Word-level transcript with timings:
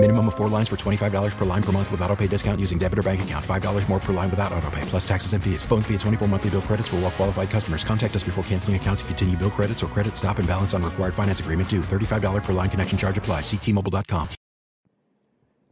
Minimum 0.00 0.28
of 0.28 0.36
four 0.36 0.46
lines 0.48 0.68
for 0.68 0.76
$25 0.76 1.36
per 1.36 1.44
line 1.44 1.62
per 1.62 1.72
month 1.72 1.90
with 1.90 2.00
auto 2.02 2.14
pay 2.14 2.28
discount 2.28 2.60
using 2.60 2.78
debit 2.78 3.00
or 3.00 3.02
bank 3.02 3.20
account. 3.22 3.44
$5 3.44 3.88
more 3.88 3.98
per 3.98 4.12
line 4.12 4.30
without 4.30 4.52
auto 4.52 4.70
pay, 4.70 4.82
plus 4.82 5.06
taxes 5.06 5.32
and 5.32 5.42
fees. 5.42 5.64
Phone 5.64 5.82
fee 5.82 5.94
at 5.94 6.00
24 6.00 6.28
monthly 6.28 6.50
bill 6.50 6.62
credits 6.62 6.86
for 6.86 6.96
all 6.96 7.02
well 7.02 7.10
qualified 7.10 7.50
customers. 7.50 7.82
Contact 7.82 8.14
us 8.14 8.22
before 8.22 8.44
canceling 8.44 8.76
account 8.76 9.00
to 9.00 9.04
continue 9.06 9.36
bill 9.36 9.50
credits 9.50 9.82
or 9.82 9.88
credit 9.88 10.16
stop 10.16 10.38
and 10.38 10.46
balance 10.46 10.72
on 10.72 10.84
required 10.84 11.14
finance 11.14 11.40
agreement 11.40 11.68
due. 11.68 11.80
$35 11.80 12.44
per 12.44 12.52
line 12.52 12.70
connection 12.70 12.96
charge 12.96 13.18
apply. 13.18 13.40
Ctmobile.com. 13.40 14.28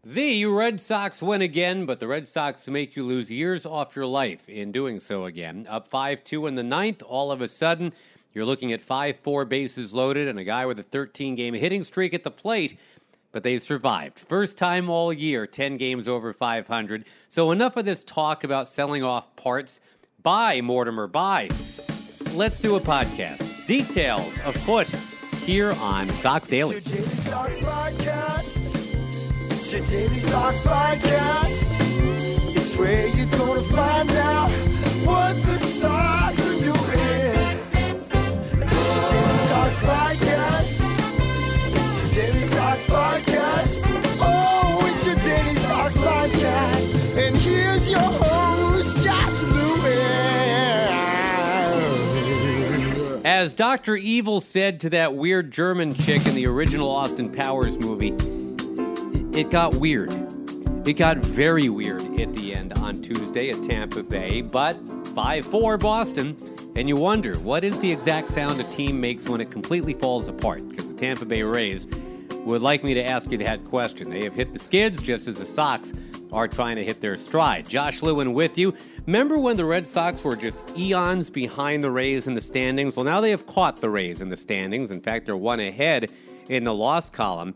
The 0.05 0.47
Red 0.47 0.81
Sox 0.81 1.23
win 1.23 1.43
again, 1.43 1.87
but 1.87 2.01
the 2.01 2.09
Red 2.09 2.29
Sox 2.29 2.67
make 2.67 2.97
you 2.97 3.05
lose 3.05 3.31
years 3.31 3.65
off 3.65 3.95
your 3.95 4.07
life 4.07 4.49
in 4.49 4.73
doing 4.73 4.99
so 4.99 5.25
again. 5.25 5.69
Up 5.71 5.87
5 5.87 6.25
2 6.25 6.49
in 6.49 6.57
the 6.57 6.65
ninth, 6.65 7.01
all 7.03 7.31
of 7.31 7.41
a 7.41 7.49
sudden, 7.49 7.93
you're 8.33 8.45
looking 8.45 8.73
at 8.73 8.83
5 8.83 9.19
4 9.21 9.45
bases 9.45 9.95
loaded 9.95 10.27
and 10.27 10.39
a 10.39 10.45
guy 10.45 10.67
with 10.67 10.81
a 10.81 10.83
13 10.83 11.37
game 11.37 11.55
hitting 11.55 11.85
streak 11.85 12.13
at 12.13 12.25
the 12.25 12.31
plate 12.33 12.77
but 13.37 13.43
they 13.43 13.59
survived. 13.59 14.19
First 14.19 14.57
time 14.57 14.89
all 14.89 15.13
year, 15.13 15.47
10 15.47 15.77
games 15.77 16.09
over 16.09 16.33
500. 16.33 17.05
So 17.29 17.51
enough 17.51 17.77
of 17.77 17.85
this 17.85 18.03
talk 18.03 18.45
about 18.45 18.67
selling 18.67 19.05
off 19.05 19.37
parts. 19.37 19.79
Buy, 20.23 20.63
Mortimer, 20.63 21.07
buy. 21.07 21.51
Let's 22.33 22.59
do 22.61 22.77
a 22.77 22.81
podcast. 22.81 23.67
Details 23.67 24.33
afoot 24.47 24.89
here 25.45 25.73
on 25.83 26.09
Sox 26.09 26.49
Daily. 26.49 26.77
It's 26.77 26.91
your 26.91 27.03
Daily 27.03 27.09
Sox 27.11 27.59
podcast. 27.59 29.53
It's 29.53 29.73
your 29.75 29.83
Daily 29.83 30.15
Sox 30.15 30.63
podcast. 30.63 31.77
It's 32.57 32.75
where 32.79 33.07
you're 33.07 33.31
gonna 33.33 33.61
find 33.61 34.11
out 34.13 34.49
what 35.05 35.37
the 35.43 35.59
Sox 35.59 36.41
are 36.41 36.63
doing. 36.65 36.75
It's 38.63 38.95
your 38.95 39.05
Daily 39.13 39.37
Sox 39.37 39.79
podcast. 39.81 40.86
Daily 42.17 42.41
Sox 42.45 42.87
podcast. 42.87 43.83
Oh, 44.23 44.81
it's 44.87 45.05
Daily 45.23 45.49
Sox 45.49 45.99
podcast. 45.99 46.95
And 47.19 47.37
here's 47.37 47.91
your 47.91 48.01
host, 48.01 49.05
Josh 49.05 49.43
Lewin. 49.43 50.01
As 53.27 53.53
Dr. 53.53 53.97
Evil 53.97 54.41
said 54.41 54.81
to 54.81 54.89
that 54.91 55.15
weird 55.15 55.51
German 55.51 55.93
chick 55.93 56.27
in 56.27 56.35
the 56.35 56.47
original 56.47 56.89
Austin 56.89 57.31
Powers 57.31 57.79
movie, 57.79 58.15
it 59.39 59.51
got 59.51 59.75
weird. 59.75 60.11
It 60.89 60.95
got 60.95 61.19
very 61.19 61.69
weird 61.69 62.01
at 62.19 62.33
the 62.33 62.55
end 62.55 62.73
on 62.79 63.03
Tuesday 63.03 63.51
at 63.51 63.63
Tampa 63.63 64.03
Bay, 64.03 64.41
but 64.41 64.79
5 65.09 65.45
4 65.45 65.77
Boston. 65.77 66.35
And 66.77 66.89
you 66.89 66.97
wonder, 66.97 67.35
what 67.41 67.63
is 67.63 67.79
the 67.81 67.93
exact 67.93 68.31
sound 68.31 68.59
a 68.59 68.65
team 68.65 68.99
makes 69.03 69.29
when 69.29 69.43
it 69.43 69.51
completely 69.51 69.93
falls 69.93 70.29
apart? 70.29 70.67
Because 70.67 70.89
the 70.89 70.95
Tampa 70.95 71.27
Bay 71.27 71.43
Rays 71.43 71.87
would 72.47 72.63
like 72.63 72.85
me 72.85 72.95
to 72.95 73.05
ask 73.05 73.31
you 73.31 73.39
that 73.39 73.65
question. 73.65 74.09
They 74.09 74.23
have 74.25 74.35
hit 74.35 74.53
the 74.53 74.59
skids 74.59 75.03
just 75.03 75.27
as 75.27 75.39
the 75.39 75.47
Sox 75.47 75.93
are 76.33 76.47
trying 76.47 76.77
to 76.77 76.85
hit 76.85 77.01
their 77.01 77.17
stride. 77.17 77.69
Josh 77.69 78.03
Lewin 78.03 78.35
with 78.35 78.57
you. 78.57 78.73
Remember 79.07 79.39
when 79.39 79.57
the 79.57 79.65
Red 79.65 79.87
Sox 79.87 80.23
were 80.23 80.37
just 80.37 80.59
eons 80.77 81.29
behind 81.29 81.83
the 81.83 81.91
Rays 81.91 82.29
in 82.29 82.35
the 82.35 82.41
standings? 82.41 82.95
Well, 82.97 83.05
now 83.05 83.21
they 83.21 83.31
have 83.31 83.47
caught 83.47 83.79
the 83.79 83.91
Rays 83.91 84.21
in 84.21 84.29
the 84.29 84.37
standings. 84.37 84.91
In 84.91 85.01
fact, 85.01 85.27
they're 85.27 85.37
one 85.37 85.61
ahead 85.61 86.11
in 86.49 86.65
the 86.65 86.75
loss 86.75 87.11
column. 87.11 87.55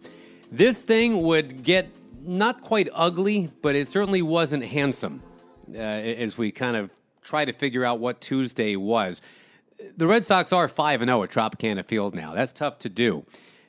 This 0.51 0.83
thing 0.83 1.23
would 1.23 1.63
get 1.63 1.89
not 2.23 2.61
quite 2.61 2.89
ugly, 2.93 3.49
but 3.63 3.77
it 3.77 3.89
certainly 3.89 4.23
wasn't 4.23 4.65
handsome 4.65 5.23
uh, 5.73 5.79
as 5.79 6.37
we 6.37 6.51
kind 6.51 6.77
of 6.77 6.91
try 7.23 7.45
to 7.45 7.53
figure 7.53 7.85
out 7.85 8.01
what 8.01 8.21
Tuesday 8.21 8.75
was. 8.75 9.21
The 9.97 10.06
Red 10.06 10.25
Sox 10.25 10.53
are 10.53 10.69
5 10.69 11.00
0 11.00 11.23
at 11.23 11.31
Tropicana 11.31 11.84
Field 11.84 12.15
now. 12.15 12.34
That's 12.34 12.53
tough 12.53 12.81
to 12.81 12.89
do. 12.89 13.25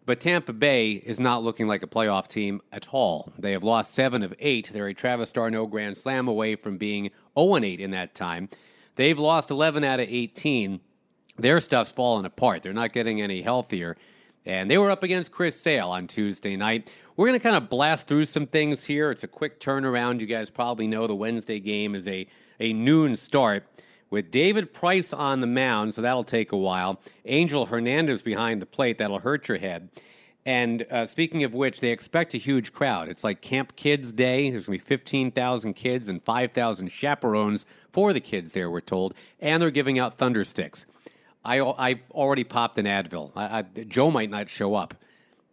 But 0.05 0.19
Tampa 0.19 0.53
Bay 0.53 0.93
is 0.93 1.19
not 1.19 1.43
looking 1.43 1.67
like 1.67 1.83
a 1.83 1.87
playoff 1.87 2.27
team 2.27 2.61
at 2.71 2.87
all. 2.91 3.31
They 3.37 3.51
have 3.51 3.63
lost 3.63 3.93
seven 3.93 4.23
of 4.23 4.33
eight. 4.39 4.71
They're 4.73 4.87
a 4.87 4.93
Travis 4.93 5.31
d'Arnaud 5.31 5.67
Grand 5.67 5.97
Slam 5.97 6.27
away 6.27 6.55
from 6.55 6.77
being 6.77 7.11
0 7.37 7.57
8 7.57 7.79
in 7.79 7.91
that 7.91 8.15
time. 8.15 8.49
They've 8.95 9.17
lost 9.17 9.51
11 9.51 9.83
out 9.83 9.99
of 9.99 10.07
18. 10.09 10.79
Their 11.37 11.59
stuff's 11.59 11.91
falling 11.91 12.25
apart. 12.25 12.63
They're 12.63 12.73
not 12.73 12.93
getting 12.93 13.21
any 13.21 13.41
healthier. 13.41 13.95
And 14.45 14.71
they 14.71 14.77
were 14.79 14.89
up 14.89 15.03
against 15.03 15.31
Chris 15.31 15.59
Sale 15.59 15.89
on 15.89 16.07
Tuesday 16.07 16.55
night. 16.55 16.91
We're 17.15 17.27
going 17.27 17.39
to 17.39 17.43
kind 17.43 17.55
of 17.55 17.69
blast 17.69 18.07
through 18.07 18.25
some 18.25 18.47
things 18.47 18.83
here. 18.83 19.11
It's 19.11 19.23
a 19.23 19.27
quick 19.27 19.59
turnaround. 19.59 20.19
You 20.19 20.25
guys 20.25 20.49
probably 20.49 20.87
know 20.87 21.05
the 21.05 21.15
Wednesday 21.15 21.59
game 21.59 21.93
is 21.93 22.07
a, 22.07 22.25
a 22.59 22.73
noon 22.73 23.15
start 23.15 23.65
with 24.11 24.29
David 24.29 24.71
Price 24.71 25.11
on 25.11 25.41
the 25.41 25.47
mound, 25.47 25.95
so 25.95 26.03
that'll 26.03 26.23
take 26.23 26.51
a 26.51 26.57
while. 26.57 27.01
Angel 27.25 27.65
Hernandez 27.65 28.21
behind 28.21 28.61
the 28.61 28.67
plate, 28.67 28.99
that'll 28.99 29.19
hurt 29.19 29.47
your 29.47 29.57
head. 29.57 29.89
And 30.45 30.85
uh, 30.91 31.05
speaking 31.05 31.43
of 31.43 31.53
which, 31.53 31.79
they 31.79 31.91
expect 31.91 32.33
a 32.33 32.37
huge 32.37 32.73
crowd. 32.73 33.09
It's 33.09 33.23
like 33.23 33.41
Camp 33.41 33.75
Kids 33.75 34.11
Day. 34.11 34.49
There's 34.49 34.65
going 34.65 34.79
to 34.79 34.83
be 34.83 34.89
15,000 34.89 35.73
kids 35.73 36.09
and 36.09 36.21
5,000 36.23 36.91
chaperones 36.91 37.65
for 37.91 38.11
the 38.11 38.19
kids 38.19 38.53
there, 38.53 38.69
we're 38.69 38.81
told. 38.81 39.13
And 39.39 39.61
they're 39.61 39.71
giving 39.71 39.99
out 39.99 40.17
thunder 40.17 40.43
sticks. 40.43 40.85
I, 41.45 41.61
I've 41.61 42.01
already 42.11 42.43
popped 42.43 42.77
an 42.77 42.85
Advil. 42.85 43.31
I, 43.35 43.59
I, 43.59 43.83
Joe 43.83 44.11
might 44.11 44.29
not 44.29 44.49
show 44.49 44.75
up, 44.75 44.95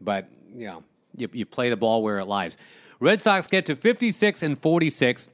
but 0.01 0.29
you 0.55 0.67
know, 0.67 0.83
you, 1.17 1.29
you 1.33 1.47
play 1.47 1.71
the 1.71 1.77
ball 1.77 2.03
where 2.03 2.19
it 2.19 2.27
lies. 2.27 2.57
Red 3.01 3.23
Sox 3.23 3.47
get 3.47 3.67
to 3.67 3.77
56 3.77 4.43
and 4.43 4.59
46 4.61 5.29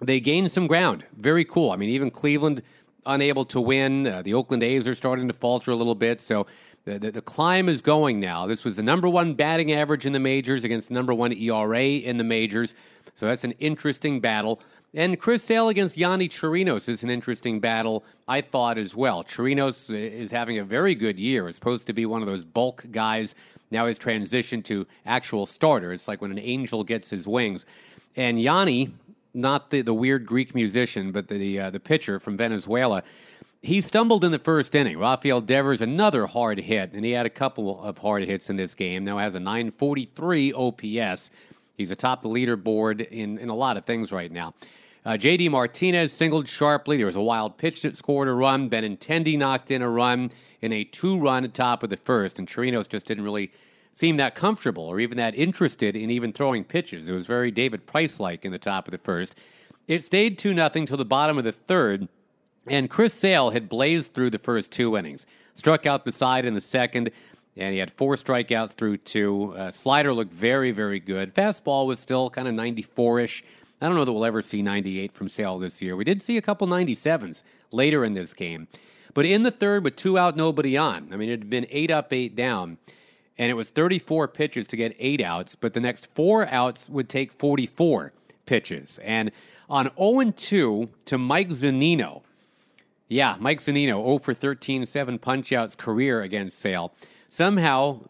they 0.00 0.20
gained 0.20 0.50
some 0.50 0.66
ground. 0.66 1.04
Very 1.16 1.44
cool. 1.44 1.70
I 1.70 1.76
mean, 1.76 1.90
even 1.90 2.10
Cleveland 2.10 2.62
unable 3.06 3.44
to 3.46 3.60
win. 3.60 4.06
Uh, 4.06 4.22
the 4.22 4.34
Oakland 4.34 4.62
A's 4.62 4.86
are 4.86 4.94
starting 4.94 5.28
to 5.28 5.34
falter 5.34 5.70
a 5.70 5.76
little 5.76 5.94
bit. 5.94 6.20
So 6.20 6.46
the, 6.84 6.98
the, 6.98 7.10
the, 7.10 7.22
climb 7.22 7.68
is 7.68 7.82
going 7.82 8.20
now. 8.20 8.46
This 8.46 8.64
was 8.64 8.76
the 8.76 8.82
number 8.82 9.08
one 9.08 9.34
batting 9.34 9.72
average 9.72 10.06
in 10.06 10.12
the 10.12 10.20
majors 10.20 10.64
against 10.64 10.90
number 10.90 11.14
one 11.14 11.32
ERA 11.32 11.82
in 11.82 12.16
the 12.16 12.24
majors. 12.24 12.74
So 13.14 13.26
that's 13.26 13.44
an 13.44 13.52
interesting 13.52 14.20
battle. 14.20 14.60
And 14.92 15.20
Chris 15.20 15.44
Sale 15.44 15.68
against 15.68 15.96
Yonny 15.96 16.28
Chirinos 16.28 16.88
is 16.88 17.04
an 17.04 17.10
interesting 17.10 17.60
battle, 17.60 18.02
I 18.26 18.40
thought, 18.40 18.76
as 18.76 18.96
well. 18.96 19.22
Chirinos 19.22 19.94
is 19.94 20.32
having 20.32 20.58
a 20.58 20.64
very 20.64 20.96
good 20.96 21.18
year. 21.18 21.48
It's 21.48 21.56
supposed 21.56 21.86
to 21.86 21.92
be 21.92 22.06
one 22.06 22.22
of 22.22 22.26
those 22.26 22.44
bulk 22.44 22.84
guys. 22.90 23.36
Now 23.70 23.86
he's 23.86 24.00
transitioned 24.00 24.64
to 24.64 24.86
actual 25.06 25.46
starter. 25.46 25.92
It's 25.92 26.08
like 26.08 26.20
when 26.20 26.32
an 26.32 26.40
angel 26.40 26.82
gets 26.82 27.08
his 27.08 27.28
wings. 27.28 27.66
And 28.16 28.38
Yonny 28.38 28.90
not 29.34 29.70
the, 29.70 29.82
the 29.82 29.94
weird 29.94 30.26
Greek 30.26 30.54
musician, 30.54 31.12
but 31.12 31.28
the 31.28 31.58
uh, 31.58 31.70
the 31.70 31.80
pitcher 31.80 32.18
from 32.18 32.36
Venezuela. 32.36 33.02
He 33.62 33.82
stumbled 33.82 34.24
in 34.24 34.32
the 34.32 34.38
first 34.38 34.74
inning. 34.74 34.98
Rafael 34.98 35.42
Devers 35.42 35.82
another 35.82 36.26
hard 36.26 36.58
hit, 36.58 36.92
and 36.94 37.04
he 37.04 37.10
had 37.10 37.26
a 37.26 37.30
couple 37.30 37.82
of 37.82 37.98
hard 37.98 38.24
hits 38.24 38.48
in 38.48 38.56
this 38.56 38.74
game. 38.74 39.04
Now 39.04 39.18
has 39.18 39.34
a 39.34 39.40
943 39.40 40.54
OPS. 40.54 41.30
He's 41.76 41.90
atop 41.90 42.22
the 42.22 42.28
leaderboard 42.28 43.06
in, 43.08 43.38
in 43.38 43.50
a 43.50 43.54
lot 43.54 43.76
of 43.76 43.84
things 43.84 44.12
right 44.12 44.32
now. 44.32 44.54
Uh, 45.04 45.16
J.D. 45.16 45.48
Martinez 45.48 46.12
singled 46.12 46.48
sharply. 46.48 46.96
There 46.98 47.06
was 47.06 47.16
a 47.16 47.22
wild 47.22 47.56
pitch 47.56 47.82
that 47.82 47.96
scored 47.96 48.28
a 48.28 48.32
run. 48.32 48.68
Benintendi 48.68 49.36
knocked 49.38 49.70
in 49.70 49.80
a 49.80 49.88
run 49.88 50.30
in 50.60 50.72
a 50.72 50.84
two-run 50.84 51.50
top 51.52 51.82
of 51.82 51.90
the 51.90 51.96
first, 51.96 52.38
and 52.38 52.46
Chirinos 52.48 52.88
just 52.88 53.06
didn't 53.06 53.24
really 53.24 53.50
seem 54.00 54.16
that 54.16 54.34
comfortable 54.34 54.84
or 54.84 54.98
even 54.98 55.18
that 55.18 55.34
interested 55.34 55.94
in 55.94 56.10
even 56.10 56.32
throwing 56.32 56.64
pitches. 56.64 57.06
It 57.06 57.12
was 57.12 57.26
very 57.26 57.50
David 57.50 57.86
Price 57.86 58.18
like 58.18 58.46
in 58.46 58.50
the 58.50 58.58
top 58.58 58.88
of 58.88 58.92
the 58.92 58.98
first. 58.98 59.36
It 59.88 60.04
stayed 60.04 60.38
2 60.38 60.54
0 60.54 60.68
till 60.70 60.96
the 60.96 61.04
bottom 61.04 61.36
of 61.36 61.44
the 61.44 61.52
third, 61.52 62.08
and 62.66 62.88
Chris 62.88 63.12
Sale 63.12 63.50
had 63.50 63.68
blazed 63.68 64.14
through 64.14 64.30
the 64.30 64.38
first 64.38 64.72
two 64.72 64.96
innings. 64.96 65.26
Struck 65.54 65.84
out 65.84 66.06
the 66.06 66.12
side 66.12 66.46
in 66.46 66.54
the 66.54 66.62
second, 66.62 67.10
and 67.58 67.74
he 67.74 67.78
had 67.78 67.90
four 67.90 68.14
strikeouts 68.14 68.72
through 68.72 68.96
two. 68.96 69.52
Uh, 69.54 69.70
slider 69.70 70.14
looked 70.14 70.32
very, 70.32 70.70
very 70.70 70.98
good. 70.98 71.34
Fastball 71.34 71.86
was 71.86 72.00
still 72.00 72.30
kind 72.30 72.48
of 72.48 72.54
94 72.54 73.20
ish. 73.20 73.44
I 73.82 73.86
don't 73.86 73.96
know 73.96 74.06
that 74.06 74.12
we'll 74.12 74.24
ever 74.24 74.40
see 74.40 74.62
98 74.62 75.12
from 75.12 75.28
Sale 75.28 75.58
this 75.58 75.82
year. 75.82 75.94
We 75.94 76.04
did 76.04 76.22
see 76.22 76.38
a 76.38 76.42
couple 76.42 76.66
97s 76.66 77.42
later 77.70 78.04
in 78.06 78.14
this 78.14 78.32
game. 78.32 78.66
But 79.12 79.26
in 79.26 79.42
the 79.42 79.50
third, 79.50 79.84
with 79.84 79.96
two 79.96 80.16
out, 80.16 80.36
nobody 80.36 80.78
on. 80.78 81.08
I 81.12 81.16
mean, 81.16 81.28
it 81.28 81.40
had 81.40 81.50
been 81.50 81.66
eight 81.70 81.90
up, 81.90 82.12
eight 82.14 82.34
down 82.34 82.78
and 83.40 83.50
it 83.50 83.54
was 83.54 83.70
34 83.70 84.28
pitches 84.28 84.66
to 84.66 84.76
get 84.76 84.94
eight 84.98 85.22
outs, 85.22 85.54
but 85.54 85.72
the 85.72 85.80
next 85.80 86.08
four 86.14 86.46
outs 86.48 86.90
would 86.90 87.08
take 87.08 87.32
44 87.32 88.12
pitches. 88.44 89.00
And 89.02 89.32
on 89.70 89.90
0 89.98 90.32
2 90.32 90.90
to 91.06 91.18
Mike 91.18 91.48
Zunino, 91.48 92.20
yeah, 93.08 93.36
Mike 93.40 93.60
Zunino, 93.60 94.04
0 94.04 94.18
for 94.18 94.34
13, 94.34 94.84
seven 94.84 95.18
punchouts 95.18 95.74
career 95.74 96.20
against 96.20 96.58
Sale. 96.58 96.92
Somehow, 97.30 98.00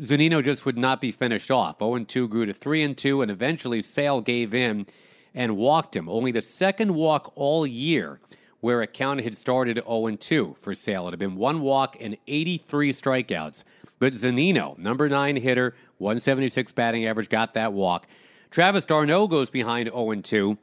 Zunino 0.00 0.44
just 0.44 0.66
would 0.66 0.76
not 0.76 1.00
be 1.00 1.12
finished 1.12 1.52
off. 1.52 1.78
0 1.78 2.00
2 2.00 2.26
grew 2.26 2.44
to 2.46 2.52
3 2.52 2.82
and 2.82 2.98
2, 2.98 3.22
and 3.22 3.30
eventually 3.30 3.82
Sale 3.82 4.20
gave 4.22 4.52
in 4.52 4.86
and 5.32 5.56
walked 5.56 5.94
him. 5.94 6.08
Only 6.08 6.32
the 6.32 6.42
second 6.42 6.92
walk 6.92 7.30
all 7.36 7.64
year 7.64 8.18
where 8.62 8.82
a 8.82 8.88
count 8.88 9.20
had 9.22 9.36
started 9.36 9.76
0 9.76 10.16
2 10.16 10.56
for 10.60 10.74
Sale. 10.74 11.06
It 11.06 11.12
had 11.12 11.20
been 11.20 11.36
one 11.36 11.60
walk 11.60 11.96
and 12.00 12.16
83 12.26 12.92
strikeouts 12.92 13.62
But 14.02 14.14
Zunino, 14.14 14.76
number 14.78 15.08
nine 15.08 15.36
hitter, 15.36 15.76
176 15.98 16.72
batting 16.72 17.06
average, 17.06 17.28
got 17.28 17.54
that 17.54 17.72
walk. 17.72 18.08
Travis 18.50 18.84
d'Arnaud 18.84 19.28
goes 19.28 19.48
behind 19.48 19.90
0 19.90 20.12
2 20.16 20.58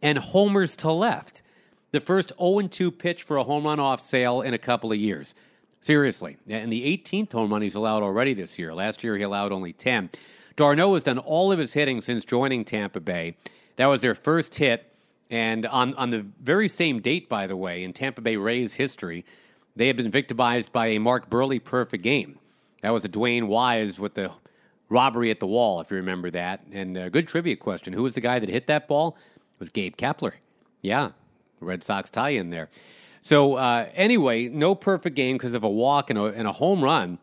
and 0.00 0.16
homers 0.16 0.74
to 0.76 0.90
left. 0.90 1.42
The 1.90 2.00
first 2.00 2.32
0 2.38 2.68
2 2.68 2.90
pitch 2.90 3.24
for 3.24 3.36
a 3.36 3.44
home 3.44 3.64
run 3.64 3.78
off 3.78 4.00
Sale 4.00 4.40
in 4.40 4.54
a 4.54 4.58
couple 4.58 4.90
of 4.90 4.96
years. 4.96 5.34
Seriously. 5.82 6.38
And 6.48 6.72
the 6.72 6.96
18th 6.96 7.32
home 7.32 7.52
run 7.52 7.60
he's 7.60 7.74
allowed 7.74 8.02
already 8.02 8.32
this 8.32 8.58
year. 8.58 8.72
Last 8.72 9.04
year 9.04 9.18
he 9.18 9.22
allowed 9.22 9.52
only 9.52 9.74
10. 9.74 10.08
d'Arnaud 10.56 10.94
has 10.94 11.02
done 11.02 11.18
all 11.18 11.52
of 11.52 11.58
his 11.58 11.74
hitting 11.74 12.00
since 12.00 12.24
joining 12.24 12.64
Tampa 12.64 13.00
Bay. 13.00 13.36
That 13.76 13.88
was 13.88 14.00
their 14.00 14.14
first 14.14 14.54
hit. 14.54 14.90
And 15.28 15.66
on, 15.66 15.92
on 15.96 16.08
the 16.08 16.24
very 16.42 16.68
same 16.68 17.00
date, 17.00 17.28
by 17.28 17.46
the 17.46 17.54
way, 17.54 17.84
in 17.84 17.92
Tampa 17.92 18.22
Bay 18.22 18.36
Rays 18.36 18.72
history, 18.72 19.26
they 19.76 19.88
had 19.88 19.98
been 19.98 20.10
victimized 20.10 20.72
by 20.72 20.86
a 20.86 20.98
Mark 20.98 21.28
Buehrle 21.28 21.62
perfect 21.62 22.02
game. 22.02 22.38
That 22.82 22.90
was 22.90 23.04
a 23.04 23.08
DeWayne 23.08 23.46
Wise 23.46 23.98
with 23.98 24.14
the 24.14 24.30
robbery 24.88 25.30
at 25.30 25.40
the 25.40 25.46
wall, 25.46 25.80
if 25.80 25.90
you 25.90 25.96
remember 25.96 26.30
that. 26.30 26.64
And 26.70 26.96
a 26.96 27.10
good 27.10 27.26
trivia 27.26 27.56
question 27.56 27.92
who 27.92 28.02
was 28.02 28.14
the 28.14 28.20
guy 28.20 28.38
that 28.38 28.48
hit 28.48 28.66
that 28.66 28.86
ball? 28.86 29.16
It 29.36 29.60
was 29.60 29.70
Gabe 29.70 29.96
Kapler. 29.96 30.32
Yeah, 30.82 31.10
Red 31.60 31.82
Sox 31.82 32.10
tie 32.10 32.30
in 32.30 32.50
there. 32.50 32.68
So, 33.22 33.54
uh, 33.54 33.88
anyway, 33.94 34.48
no 34.48 34.74
perfect 34.74 35.14
game 35.14 35.36
because 35.36 35.54
of 35.54 35.62
a 35.62 35.68
walk 35.68 36.10
and 36.10 36.18
a, 36.18 36.24
and 36.24 36.46
a 36.46 36.52
home 36.52 36.82
run. 36.82 37.18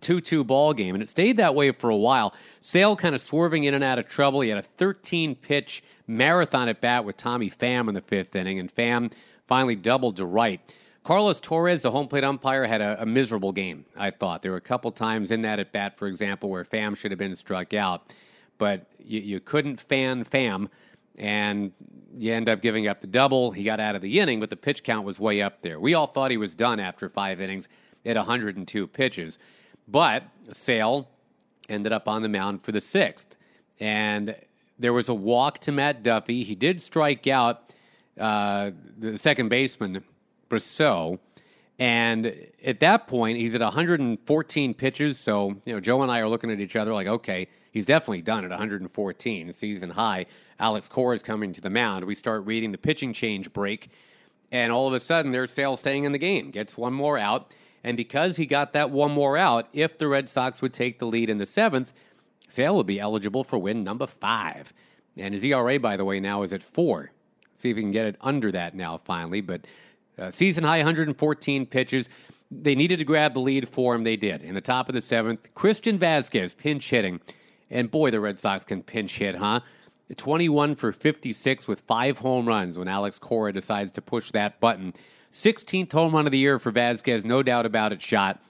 2 0.00 0.20
2 0.20 0.44
ball 0.44 0.74
game, 0.74 0.94
and 0.94 1.02
it 1.02 1.08
stayed 1.08 1.38
that 1.38 1.54
way 1.56 1.72
for 1.72 1.90
a 1.90 1.96
while. 1.96 2.32
Sale 2.60 2.94
kind 2.96 3.14
of 3.14 3.20
swerving 3.20 3.64
in 3.64 3.74
and 3.74 3.82
out 3.82 3.98
of 3.98 4.08
trouble. 4.08 4.40
He 4.40 4.48
had 4.48 4.58
a 4.58 4.62
13 4.62 5.34
pitch 5.34 5.82
marathon 6.06 6.68
at 6.68 6.80
bat 6.80 7.04
with 7.04 7.16
Tommy 7.16 7.50
Pham 7.50 7.88
in 7.88 7.94
the 7.94 8.00
fifth 8.00 8.36
inning, 8.36 8.58
and 8.60 8.72
Pham 8.72 9.12
finally 9.48 9.74
doubled 9.74 10.16
to 10.16 10.24
right. 10.24 10.60
Carlos 11.08 11.40
Torres, 11.40 11.80
the 11.80 11.90
home 11.90 12.06
plate 12.06 12.22
umpire, 12.22 12.66
had 12.66 12.82
a, 12.82 13.00
a, 13.00 13.06
miserable 13.06 13.50
game, 13.50 13.86
I 13.96 14.10
thought. 14.10 14.42
There 14.42 14.50
were 14.50 14.58
a 14.58 14.60
couple 14.60 14.90
times 14.90 15.30
in 15.30 15.40
that 15.40 15.58
at 15.58 15.72
bat, 15.72 15.96
for 15.96 16.06
example, 16.06 16.50
where 16.50 16.66
Pham 16.66 16.94
should 16.94 17.12
have 17.12 17.18
been 17.18 17.34
struck 17.34 17.72
out, 17.72 18.12
but 18.58 18.84
you, 19.02 19.20
you 19.20 19.40
couldn't 19.40 19.80
fan 19.80 20.26
Pham, 20.26 20.68
and 21.16 21.72
you 22.14 22.34
end 22.34 22.50
up 22.50 22.60
giving 22.60 22.88
up 22.88 23.00
the 23.00 23.06
double. 23.06 23.52
He 23.52 23.64
got 23.64 23.80
out 23.80 23.96
of 23.96 24.02
the 24.02 24.20
inning, 24.20 24.38
but 24.38 24.50
the 24.50 24.56
pitch 24.56 24.82
count 24.84 25.06
was 25.06 25.18
way 25.18 25.40
up 25.40 25.62
there. 25.62 25.80
We 25.80 25.94
all 25.94 26.08
thought 26.08 26.30
he 26.30 26.36
was 26.36 26.54
done 26.54 26.78
after 26.78 27.08
five 27.08 27.40
innings 27.40 27.70
at 28.04 28.16
102 28.16 28.86
pitches. 28.88 29.38
But 29.88 30.24
Sale 30.52 31.08
ended 31.70 31.94
up 31.94 32.06
on 32.06 32.20
the 32.20 32.28
mound 32.28 32.62
for 32.62 32.72
the 32.72 32.82
sixth. 32.82 33.34
And 33.80 34.36
there 34.78 34.92
was 34.92 35.08
a 35.08 35.14
walk 35.14 35.60
to 35.60 35.72
Matt 35.72 36.02
Duffy. 36.02 36.44
He 36.44 36.54
did 36.54 36.82
strike 36.82 37.26
out 37.26 37.72
uh, 38.20 38.72
the 38.98 39.16
second 39.16 39.48
baseman, 39.48 40.04
Brosseau. 40.48 41.18
And 41.78 42.34
at 42.64 42.80
that 42.80 43.06
point, 43.06 43.38
he's 43.38 43.54
at 43.54 43.60
114 43.60 44.74
pitches. 44.74 45.18
So, 45.18 45.56
you 45.64 45.72
know, 45.72 45.80
Joe 45.80 46.02
and 46.02 46.10
I 46.10 46.18
are 46.20 46.28
looking 46.28 46.50
at 46.50 46.60
each 46.60 46.74
other 46.74 46.92
like, 46.92 47.06
okay, 47.06 47.46
he's 47.70 47.86
definitely 47.86 48.22
done 48.22 48.44
at 48.44 48.50
114, 48.50 49.52
season 49.52 49.90
high. 49.90 50.26
Alex 50.58 50.88
Cora 50.88 51.14
is 51.14 51.22
coming 51.22 51.52
to 51.52 51.60
the 51.60 51.70
mound. 51.70 52.04
We 52.04 52.16
start 52.16 52.44
reading 52.46 52.72
the 52.72 52.78
pitching 52.78 53.12
change 53.12 53.52
break, 53.52 53.90
and 54.50 54.72
all 54.72 54.88
of 54.88 54.94
a 54.94 55.00
sudden, 55.00 55.30
there's 55.30 55.52
Sale 55.52 55.76
staying 55.76 56.04
in 56.04 56.12
the 56.12 56.18
game. 56.18 56.50
Gets 56.50 56.76
one 56.76 56.94
more 56.94 57.18
out. 57.18 57.54
And 57.84 57.96
because 57.96 58.36
he 58.36 58.46
got 58.46 58.72
that 58.72 58.90
one 58.90 59.12
more 59.12 59.36
out, 59.36 59.68
if 59.72 59.98
the 59.98 60.08
Red 60.08 60.28
Sox 60.28 60.60
would 60.62 60.72
take 60.72 60.98
the 60.98 61.06
lead 61.06 61.30
in 61.30 61.38
the 61.38 61.46
seventh, 61.46 61.92
Sale 62.48 62.74
would 62.76 62.86
be 62.86 62.98
eligible 62.98 63.44
for 63.44 63.58
win 63.58 63.84
number 63.84 64.06
five. 64.06 64.72
And 65.16 65.34
his 65.34 65.44
ERA, 65.44 65.78
by 65.78 65.96
the 65.96 66.04
way, 66.04 66.18
now 66.18 66.42
is 66.42 66.52
at 66.52 66.62
four. 66.62 67.12
See 67.56 67.70
if 67.70 67.76
he 67.76 67.82
can 67.82 67.92
get 67.92 68.06
it 68.06 68.16
under 68.20 68.50
that 68.52 68.74
now, 68.74 68.98
finally. 69.04 69.40
But 69.40 69.66
uh, 70.18 70.30
season 70.30 70.64
high 70.64 70.78
114 70.78 71.66
pitches. 71.66 72.08
They 72.50 72.74
needed 72.74 72.98
to 72.98 73.04
grab 73.04 73.34
the 73.34 73.40
lead 73.40 73.68
for 73.68 73.94
him. 73.94 74.04
They 74.04 74.16
did. 74.16 74.42
In 74.42 74.54
the 74.54 74.60
top 74.60 74.88
of 74.88 74.94
the 74.94 75.02
seventh, 75.02 75.54
Christian 75.54 75.98
Vazquez 75.98 76.56
pinch 76.56 76.88
hitting. 76.88 77.20
And 77.70 77.90
boy, 77.90 78.10
the 78.10 78.20
Red 78.20 78.38
Sox 78.38 78.64
can 78.64 78.82
pinch 78.82 79.18
hit, 79.18 79.36
huh? 79.36 79.60
21 80.16 80.74
for 80.74 80.90
56 80.92 81.68
with 81.68 81.80
five 81.80 82.18
home 82.18 82.48
runs 82.48 82.78
when 82.78 82.88
Alex 82.88 83.18
Cora 83.18 83.52
decides 83.52 83.92
to 83.92 84.02
push 84.02 84.30
that 84.30 84.58
button. 84.60 84.94
16th 85.32 85.92
home 85.92 86.14
run 86.14 86.24
of 86.24 86.32
the 86.32 86.38
year 86.38 86.58
for 86.58 86.72
Vazquez, 86.72 87.24
no 87.24 87.42
doubt 87.42 87.66
about 87.66 87.92
it, 87.92 88.00
shot. 88.00 88.40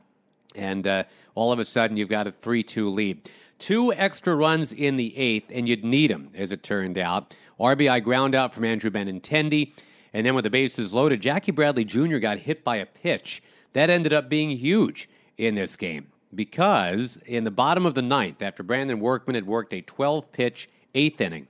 And 0.54 0.86
uh, 0.86 1.04
all 1.34 1.50
of 1.50 1.58
a 1.58 1.64
sudden, 1.64 1.96
you've 1.96 2.08
got 2.08 2.28
a 2.28 2.32
3 2.32 2.62
2 2.62 2.88
lead. 2.90 3.28
Two 3.58 3.92
extra 3.92 4.36
runs 4.36 4.72
in 4.72 4.96
the 4.96 5.16
eighth, 5.16 5.50
and 5.52 5.68
you'd 5.68 5.84
need 5.84 6.10
them, 6.10 6.30
as 6.34 6.52
it 6.52 6.62
turned 6.62 6.96
out. 6.96 7.34
RBI 7.58 8.04
ground 8.04 8.36
out 8.36 8.54
from 8.54 8.64
Andrew 8.64 8.90
Benintendi. 8.90 9.72
And 10.12 10.24
then 10.24 10.34
with 10.34 10.44
the 10.44 10.50
bases 10.50 10.94
loaded, 10.94 11.20
Jackie 11.20 11.52
Bradley 11.52 11.84
Jr. 11.84 12.18
got 12.18 12.38
hit 12.38 12.64
by 12.64 12.76
a 12.76 12.86
pitch. 12.86 13.42
That 13.72 13.90
ended 13.90 14.12
up 14.12 14.28
being 14.28 14.50
huge 14.50 15.08
in 15.36 15.54
this 15.54 15.76
game 15.76 16.08
because 16.34 17.18
in 17.26 17.44
the 17.44 17.50
bottom 17.50 17.86
of 17.86 17.94
the 17.94 18.02
ninth, 18.02 18.42
after 18.42 18.62
Brandon 18.62 19.00
Workman 19.00 19.34
had 19.34 19.46
worked 19.46 19.72
a 19.72 19.82
12 19.82 20.32
pitch 20.32 20.68
eighth 20.94 21.20
inning, 21.20 21.46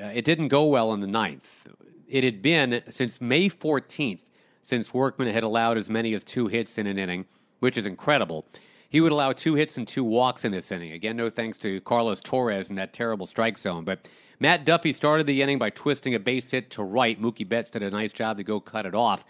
uh, 0.00 0.06
it 0.06 0.24
didn't 0.24 0.48
go 0.48 0.66
well 0.66 0.92
in 0.92 1.00
the 1.00 1.06
ninth. 1.06 1.66
It 2.08 2.24
had 2.24 2.40
been 2.40 2.82
since 2.88 3.20
May 3.20 3.48
14th 3.48 4.20
since 4.62 4.92
Workman 4.92 5.32
had 5.32 5.44
allowed 5.44 5.78
as 5.78 5.88
many 5.88 6.14
as 6.14 6.24
two 6.24 6.46
hits 6.46 6.78
in 6.78 6.86
an 6.86 6.98
inning, 6.98 7.24
which 7.60 7.76
is 7.76 7.86
incredible. 7.86 8.44
He 8.90 9.00
would 9.00 9.12
allow 9.12 9.32
two 9.32 9.54
hits 9.54 9.76
and 9.76 9.86
two 9.86 10.04
walks 10.04 10.44
in 10.44 10.52
this 10.52 10.72
inning. 10.72 10.92
Again, 10.92 11.16
no 11.16 11.28
thanks 11.28 11.58
to 11.58 11.80
Carlos 11.82 12.20
Torres 12.20 12.70
in 12.70 12.76
that 12.76 12.92
terrible 12.92 13.26
strike 13.26 13.58
zone. 13.58 13.84
But 13.84 14.08
Matt 14.40 14.64
Duffy 14.64 14.92
started 14.92 15.26
the 15.26 15.42
inning 15.42 15.58
by 15.58 15.70
twisting 15.70 16.14
a 16.14 16.20
base 16.20 16.50
hit 16.50 16.70
to 16.70 16.82
right. 16.82 17.20
Mookie 17.20 17.48
Betts 17.48 17.70
did 17.70 17.82
a 17.82 17.90
nice 17.90 18.12
job 18.12 18.36
to 18.36 18.44
go 18.44 18.60
cut 18.60 18.86
it 18.86 18.94
off. 18.94 19.24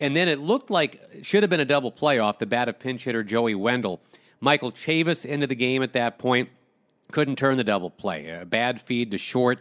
And 0.00 0.14
then 0.14 0.28
it 0.28 0.38
looked 0.38 0.70
like 0.70 1.00
should 1.22 1.42
have 1.42 1.50
been 1.50 1.60
a 1.60 1.64
double 1.64 1.90
play 1.90 2.18
off 2.18 2.38
the 2.38 2.46
bat 2.46 2.68
of 2.68 2.78
pinch 2.78 3.04
hitter 3.04 3.22
Joey 3.22 3.54
Wendle. 3.54 4.00
Michael 4.40 4.72
Chavis 4.72 5.24
into 5.24 5.46
the 5.46 5.54
game 5.54 5.82
at 5.82 5.94
that 5.94 6.18
point 6.18 6.50
couldn't 7.12 7.36
turn 7.36 7.56
the 7.56 7.64
double 7.64 7.90
play. 7.90 8.28
A 8.28 8.44
bad 8.44 8.80
feed 8.80 9.10
to 9.12 9.18
short 9.18 9.60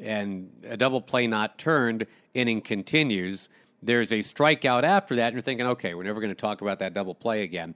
and 0.00 0.50
a 0.64 0.76
double 0.76 1.00
play 1.00 1.26
not 1.26 1.58
turned. 1.58 2.06
Inning 2.34 2.62
continues 2.62 3.48
there's 3.82 4.12
a 4.12 4.20
strikeout 4.20 4.84
after 4.84 5.16
that, 5.16 5.26
and 5.26 5.34
you're 5.34 5.42
thinking, 5.42 5.66
okay, 5.66 5.94
we're 5.94 6.04
never 6.04 6.20
going 6.20 6.30
to 6.30 6.40
talk 6.40 6.60
about 6.60 6.78
that 6.78 6.94
double 6.94 7.14
play 7.14 7.42
again. 7.42 7.74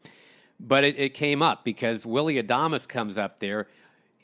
But 0.58 0.84
it, 0.84 0.98
it 0.98 1.14
came 1.14 1.42
up 1.42 1.64
because 1.64 2.06
Willie 2.06 2.42
Adames 2.42 2.88
comes 2.88 3.18
up 3.18 3.40
there. 3.40 3.66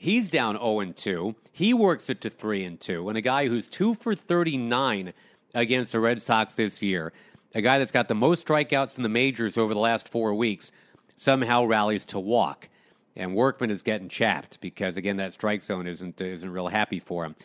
He's 0.03 0.29
down 0.29 0.57
0 0.57 0.83
2. 0.97 1.37
He 1.53 1.73
works 1.73 2.11
it 2.11 2.23
to 2.23 2.31
3 2.31 2.65
and 2.65 2.81
2. 2.81 3.09
And 3.09 3.17
a 3.17 3.21
guy 3.21 3.47
who's 3.47 3.69
2 3.69 3.95
for 3.95 4.17
39 4.17 5.13
against 5.55 5.93
the 5.93 6.01
Red 6.01 6.21
Sox 6.21 6.55
this 6.55 6.83
year, 6.83 7.13
a 7.55 7.63
guy 7.63 7.79
that's 7.79 7.93
got 7.93 8.09
the 8.09 8.17
most 8.17 8.45
strikeouts 8.45 8.97
in 8.97 9.05
the 9.05 9.09
majors 9.09 9.57
over 9.57 9.73
the 9.73 9.79
last 9.79 10.09
four 10.09 10.35
weeks, 10.35 10.73
somehow 11.19 11.63
rallies 11.63 12.05
to 12.07 12.19
walk. 12.19 12.69
And 13.15 13.37
Workman 13.37 13.71
is 13.71 13.83
getting 13.83 14.09
chapped 14.09 14.61
because, 14.61 14.97
again, 14.97 15.19
that 15.19 15.35
strike 15.35 15.63
zone 15.63 15.87
isn't, 15.87 16.21
isn't 16.21 16.51
real 16.51 16.67
happy 16.67 16.99
for 16.99 17.25
him. 17.25 17.37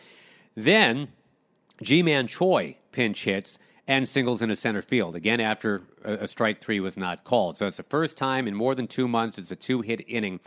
Then 0.56 1.12
Ji-Man 1.80 2.26
Choi 2.26 2.76
pinch 2.90 3.22
hits 3.22 3.56
and 3.86 4.08
singles 4.08 4.42
in 4.42 4.50
a 4.50 4.56
center 4.56 4.82
field, 4.82 5.14
again 5.14 5.38
after 5.38 5.82
a, 6.02 6.26
strike 6.26 6.60
three 6.60 6.80
was 6.80 6.96
not 6.96 7.22
called. 7.22 7.56
So 7.56 7.68
it's 7.68 7.76
the 7.76 7.84
first 7.84 8.16
time 8.16 8.48
in 8.48 8.56
more 8.56 8.74
than 8.74 8.88
two 8.88 9.06
months 9.06 9.38
it's 9.38 9.52
a 9.52 9.56
two 9.56 9.80
hit 9.80 10.00
inning 10.08 10.40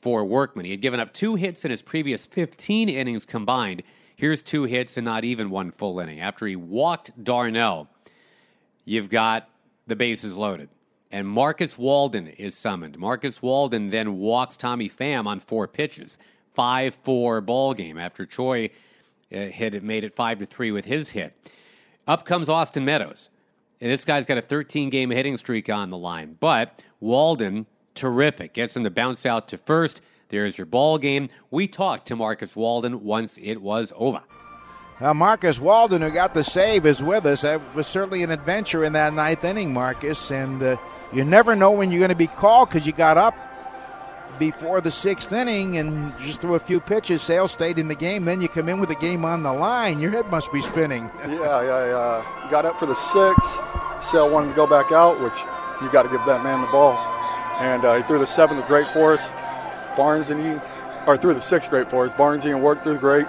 for 0.00 0.24
Workman. 0.24 0.64
He 0.64 0.70
had 0.70 0.80
given 0.80 1.00
up 1.00 1.12
two 1.12 1.34
hits 1.34 1.64
in 1.64 1.70
his 1.70 1.82
previous 1.82 2.26
15 2.26 2.88
innings 2.88 3.24
combined. 3.24 3.82
Here's 4.16 4.42
two 4.42 4.64
hits 4.64 4.96
and 4.96 5.04
not 5.04 5.24
even 5.24 5.50
one 5.50 5.70
full 5.70 6.00
inning. 6.00 6.20
After 6.20 6.46
he 6.46 6.56
walked 6.56 7.22
d'Arnaud, 7.22 7.88
you've 8.84 9.10
got 9.10 9.48
the 9.86 9.96
bases 9.96 10.36
loaded. 10.36 10.68
And 11.10 11.26
Marcus 11.26 11.78
Walden 11.78 12.28
is 12.28 12.56
summoned. 12.56 12.98
Marcus 12.98 13.40
Walden 13.40 13.90
then 13.90 14.18
walks 14.18 14.56
Tommy 14.56 14.90
Pham 14.90 15.26
on 15.26 15.40
four 15.40 15.66
pitches. 15.66 16.18
5 16.54 16.94
4 17.04 17.40
ball 17.40 17.72
game 17.72 17.98
after 17.98 18.26
Choi 18.26 18.70
uh, 19.32 19.46
had 19.46 19.80
made 19.82 20.04
it 20.04 20.16
5 20.16 20.40
to 20.40 20.46
3 20.46 20.72
with 20.72 20.84
his 20.84 21.10
hit. 21.10 21.34
Up 22.06 22.24
comes 22.24 22.48
Austin 22.48 22.84
Meadows. 22.84 23.28
And 23.80 23.90
this 23.90 24.04
guy's 24.04 24.26
got 24.26 24.38
a 24.38 24.42
13 24.42 24.90
game 24.90 25.10
hitting 25.10 25.36
streak 25.36 25.70
on 25.70 25.90
the 25.90 25.96
line. 25.96 26.36
But 26.40 26.82
Walden, 27.00 27.66
terrific. 27.98 28.52
Gets 28.54 28.76
him 28.76 28.84
to 28.84 28.90
bounce 28.90 29.26
out 29.26 29.48
to 29.48 29.58
first. 29.58 30.00
There's 30.28 30.56
your 30.56 30.66
ball 30.66 30.98
game. 30.98 31.28
We 31.50 31.66
talked 31.66 32.06
to 32.08 32.16
Marcus 32.16 32.54
Walden 32.54 33.02
once 33.04 33.38
it 33.42 33.60
was 33.60 33.92
over. 33.96 34.22
Now, 35.00 35.12
Marcus 35.12 35.60
Walden, 35.60 36.02
who 36.02 36.10
got 36.10 36.34
the 36.34 36.42
save, 36.42 36.84
is 36.84 37.02
with 37.02 37.24
us. 37.24 37.42
That 37.42 37.74
was 37.74 37.86
certainly 37.86 38.22
an 38.22 38.30
adventure 38.30 38.84
in 38.84 38.92
that 38.94 39.14
ninth 39.14 39.44
inning, 39.44 39.72
Marcus. 39.72 40.30
And 40.30 40.62
uh, 40.62 40.76
you 41.12 41.24
never 41.24 41.54
know 41.54 41.70
when 41.70 41.90
you're 41.90 42.00
going 42.00 42.08
to 42.10 42.16
be 42.16 42.26
called 42.26 42.68
because 42.68 42.86
you 42.86 42.92
got 42.92 43.16
up 43.16 43.34
before 44.38 44.80
the 44.80 44.90
sixth 44.90 45.32
inning 45.32 45.78
and 45.78 46.16
just 46.18 46.40
threw 46.40 46.54
a 46.54 46.58
few 46.58 46.80
pitches. 46.80 47.22
Sale 47.22 47.48
stayed 47.48 47.78
in 47.78 47.88
the 47.88 47.94
game. 47.94 48.24
Then 48.24 48.40
you 48.40 48.48
come 48.48 48.68
in 48.68 48.80
with 48.80 48.88
the 48.88 48.96
game 48.96 49.24
on 49.24 49.42
the 49.42 49.52
line. 49.52 50.00
Your 50.00 50.10
head 50.10 50.26
must 50.30 50.52
be 50.52 50.60
spinning. 50.60 51.04
yeah, 51.28 51.40
I 51.40 51.90
uh, 51.90 52.48
got 52.50 52.66
up 52.66 52.78
for 52.78 52.86
the 52.86 52.94
sixth. 52.94 53.60
Sale 54.00 54.30
wanted 54.30 54.50
to 54.50 54.54
go 54.54 54.66
back 54.66 54.92
out, 54.92 55.20
which 55.20 55.34
you 55.80 55.90
got 55.90 56.02
to 56.02 56.08
give 56.08 56.24
that 56.26 56.42
man 56.42 56.60
the 56.60 56.66
ball. 56.68 57.17
And 57.58 57.84
uh, 57.84 57.96
he 57.96 58.02
threw 58.02 58.18
the 58.18 58.26
seventh 58.26 58.66
great 58.66 58.92
for 58.92 59.12
us. 59.12 59.30
Barnes 59.96 60.30
and 60.30 60.40
he, 60.40 60.60
or 61.06 61.16
threw 61.16 61.34
the 61.34 61.40
sixth 61.40 61.70
great 61.70 61.90
for 61.90 62.04
us. 62.04 62.12
Barnes 62.12 62.44
and 62.44 62.62
worked 62.62 62.84
through 62.84 62.98
great. 62.98 63.26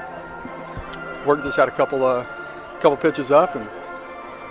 Work 1.26 1.44
just 1.44 1.58
had 1.58 1.68
a 1.68 1.72
couple 1.72 2.06
uh, 2.06 2.26
couple 2.80 2.98
pitches 2.98 3.32
up 3.32 3.56
and 3.56 3.68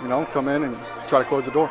you 0.01 0.07
know 0.07 0.25
come 0.25 0.47
in 0.47 0.63
and 0.63 0.77
try 1.07 1.19
to 1.19 1.25
close 1.25 1.45
the 1.45 1.51
door. 1.51 1.67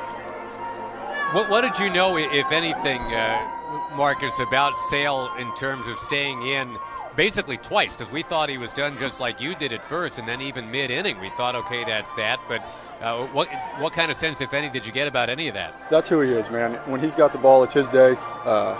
What, 1.32 1.50
what 1.50 1.60
did 1.60 1.78
you 1.78 1.90
know, 1.90 2.16
if 2.16 2.50
anything? 2.50 3.00
Uh 3.00 3.56
Marcus, 3.94 4.38
about 4.38 4.76
Sale 4.88 5.30
in 5.38 5.54
terms 5.54 5.86
of 5.86 5.98
staying 5.98 6.46
in 6.46 6.78
basically 7.18 7.56
twice 7.56 7.96
because 7.96 8.12
we 8.12 8.22
thought 8.22 8.48
he 8.48 8.56
was 8.58 8.72
done 8.72 8.96
just 8.96 9.18
like 9.18 9.40
you 9.40 9.56
did 9.56 9.72
at 9.72 9.84
first, 9.88 10.18
and 10.18 10.26
then 10.26 10.40
even 10.40 10.70
mid 10.70 10.90
inning 10.90 11.20
we 11.20 11.28
thought, 11.30 11.56
okay, 11.56 11.84
that's 11.84 12.12
that. 12.14 12.38
But 12.48 12.62
uh, 13.02 13.26
what 13.26 13.48
what 13.80 13.92
kind 13.92 14.10
of 14.10 14.16
sense, 14.16 14.40
if 14.40 14.54
any, 14.54 14.70
did 14.70 14.86
you 14.86 14.92
get 14.92 15.08
about 15.08 15.28
any 15.28 15.48
of 15.48 15.54
that? 15.54 15.74
That's 15.90 16.08
who 16.08 16.20
he 16.20 16.30
is, 16.30 16.48
man. 16.50 16.74
When 16.90 17.00
he's 17.00 17.16
got 17.16 17.32
the 17.32 17.38
ball, 17.38 17.64
it's 17.64 17.74
his 17.74 17.88
day. 17.90 18.16
Uh, 18.44 18.78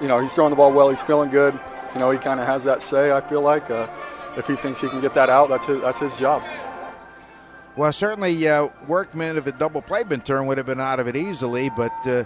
you 0.00 0.06
know, 0.06 0.20
he's 0.20 0.34
throwing 0.34 0.50
the 0.50 0.56
ball 0.56 0.70
well. 0.70 0.90
He's 0.90 1.02
feeling 1.02 1.30
good. 1.30 1.58
You 1.94 2.00
know, 2.00 2.10
he 2.10 2.18
kind 2.18 2.38
of 2.38 2.46
has 2.46 2.62
that 2.64 2.82
say. 2.82 3.10
I 3.10 3.20
feel 3.22 3.40
like 3.40 3.70
uh, 3.70 3.88
if 4.36 4.46
he 4.46 4.54
thinks 4.54 4.80
he 4.80 4.88
can 4.88 5.00
get 5.00 5.14
that 5.14 5.30
out, 5.30 5.48
that's 5.48 5.66
his, 5.66 5.80
that's 5.80 5.98
his 5.98 6.14
job. 6.16 6.42
Well, 7.74 7.92
certainly, 7.92 8.46
uh, 8.46 8.68
Workman, 8.86 9.38
if 9.38 9.46
a 9.46 9.52
double 9.52 9.80
play 9.80 10.02
been 10.02 10.20
turned, 10.20 10.46
would 10.46 10.58
have 10.58 10.66
been 10.66 10.80
out 10.80 11.00
of 11.00 11.08
it 11.08 11.16
easily. 11.16 11.70
But 11.70 12.06
uh, 12.06 12.24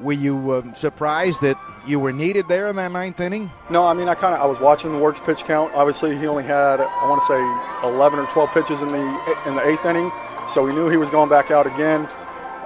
were 0.00 0.12
you 0.12 0.54
um, 0.54 0.74
surprised 0.74 1.40
that 1.42 1.56
you 1.86 1.98
were 2.00 2.12
needed 2.12 2.48
there 2.48 2.68
in 2.68 2.76
that 2.76 2.92
ninth 2.92 3.20
inning? 3.20 3.50
No, 3.70 3.84
I 3.84 3.94
mean, 3.94 4.08
I 4.08 4.14
kind 4.14 4.34
of 4.34 4.40
I 4.40 4.46
was 4.46 4.58
watching 4.60 4.92
the 4.92 4.98
Works 4.98 5.20
pitch 5.20 5.44
count. 5.44 5.72
Obviously, 5.74 6.16
he 6.16 6.26
only 6.26 6.44
had 6.44 6.80
I 6.80 7.08
want 7.08 7.20
to 7.20 7.26
say 7.26 7.88
11 7.88 8.18
or 8.18 8.26
12 8.26 8.50
pitches 8.52 8.82
in 8.82 8.88
the 8.88 9.36
in 9.46 9.54
the 9.54 9.66
eighth 9.66 9.84
inning, 9.84 10.10
so 10.48 10.64
we 10.64 10.72
knew 10.72 10.88
he 10.88 10.96
was 10.96 11.10
going 11.10 11.28
back 11.28 11.50
out 11.50 11.66
again. 11.66 12.08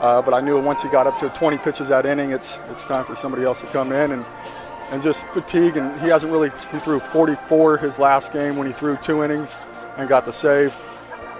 Uh, 0.00 0.20
but 0.20 0.34
I 0.34 0.40
knew 0.40 0.60
once 0.60 0.82
he 0.82 0.88
got 0.90 1.06
up 1.06 1.18
to 1.20 1.30
20 1.30 1.56
pitches 1.58 1.88
that 1.88 2.04
inning, 2.04 2.30
it's 2.30 2.60
it's 2.70 2.84
time 2.84 3.04
for 3.04 3.16
somebody 3.16 3.44
else 3.44 3.60
to 3.60 3.66
come 3.68 3.92
in 3.92 4.12
and 4.12 4.24
and 4.90 5.02
just 5.02 5.26
fatigue. 5.28 5.76
And 5.76 6.00
he 6.00 6.08
hasn't 6.08 6.32
really 6.32 6.50
he 6.70 6.78
threw 6.78 7.00
44 7.00 7.78
his 7.78 7.98
last 7.98 8.32
game 8.32 8.56
when 8.56 8.66
he 8.66 8.72
threw 8.72 8.96
two 8.96 9.22
innings 9.22 9.56
and 9.96 10.08
got 10.08 10.24
the 10.24 10.32
save. 10.32 10.74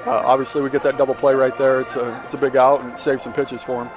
Uh, 0.07 0.23
obviously, 0.25 0.63
we 0.63 0.71
get 0.71 0.83
that 0.85 0.97
double 0.97 1.15
play 1.15 1.35
right 1.35 1.57
there. 1.59 1.81
It's 1.81 1.97
a 1.97 2.23
it's 2.25 2.35
a 2.35 2.39
big 2.39 2.57
out 2.57 2.81
and 2.81 2.99
save 2.99 3.21
some 3.21 3.33
pitches 3.33 3.63
for 3.63 3.85
him. 3.85 3.91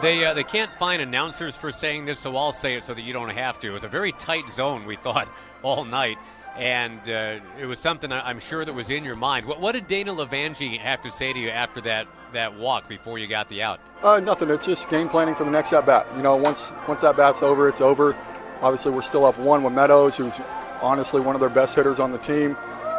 They 0.00 0.24
uh, 0.24 0.34
they 0.34 0.44
can't 0.44 0.70
find 0.72 1.00
announcers 1.00 1.56
for 1.56 1.72
saying 1.72 2.04
this, 2.04 2.20
so 2.20 2.36
I'll 2.36 2.52
say 2.52 2.74
it 2.74 2.84
so 2.84 2.94
that 2.94 3.02
you 3.02 3.12
don't 3.12 3.30
have 3.30 3.58
to. 3.60 3.68
It 3.68 3.72
was 3.72 3.84
a 3.84 3.88
very 3.88 4.12
tight 4.12 4.50
zone 4.50 4.86
we 4.86 4.96
thought 4.96 5.30
all 5.62 5.84
night, 5.84 6.18
and 6.56 7.00
uh, 7.08 7.40
it 7.58 7.66
was 7.66 7.78
something 7.78 8.12
I'm 8.12 8.38
sure 8.38 8.64
that 8.64 8.72
was 8.72 8.90
in 8.90 9.04
your 9.04 9.14
mind. 9.14 9.46
What, 9.46 9.60
what 9.60 9.72
did 9.72 9.86
Dana 9.86 10.12
LeVangie 10.12 10.78
have 10.78 11.02
to 11.02 11.10
say 11.10 11.32
to 11.32 11.38
you 11.38 11.50
after 11.50 11.80
that 11.82 12.06
that 12.32 12.56
walk 12.56 12.88
before 12.88 13.18
you 13.18 13.26
got 13.26 13.48
the 13.48 13.62
out? 13.62 13.80
Uh, 14.02 14.20
nothing. 14.20 14.50
It's 14.50 14.66
just 14.66 14.88
game 14.90 15.08
planning 15.08 15.34
for 15.34 15.44
the 15.44 15.50
next 15.50 15.72
at 15.72 15.86
bat. 15.86 16.06
You 16.16 16.22
know, 16.22 16.36
once 16.36 16.72
once 16.86 17.00
that 17.00 17.16
bat's 17.16 17.42
over, 17.42 17.68
it's 17.68 17.80
over. 17.80 18.16
Obviously, 18.60 18.92
we're 18.92 19.02
still 19.02 19.24
up 19.24 19.38
one 19.38 19.62
with 19.62 19.72
Meadows, 19.72 20.16
who's 20.16 20.38
honestly 20.82 21.20
one 21.20 21.34
of 21.34 21.40
their 21.40 21.50
best 21.50 21.74
hitters 21.74 22.00
on 22.00 22.12
the 22.12 22.18
team. 22.18 22.56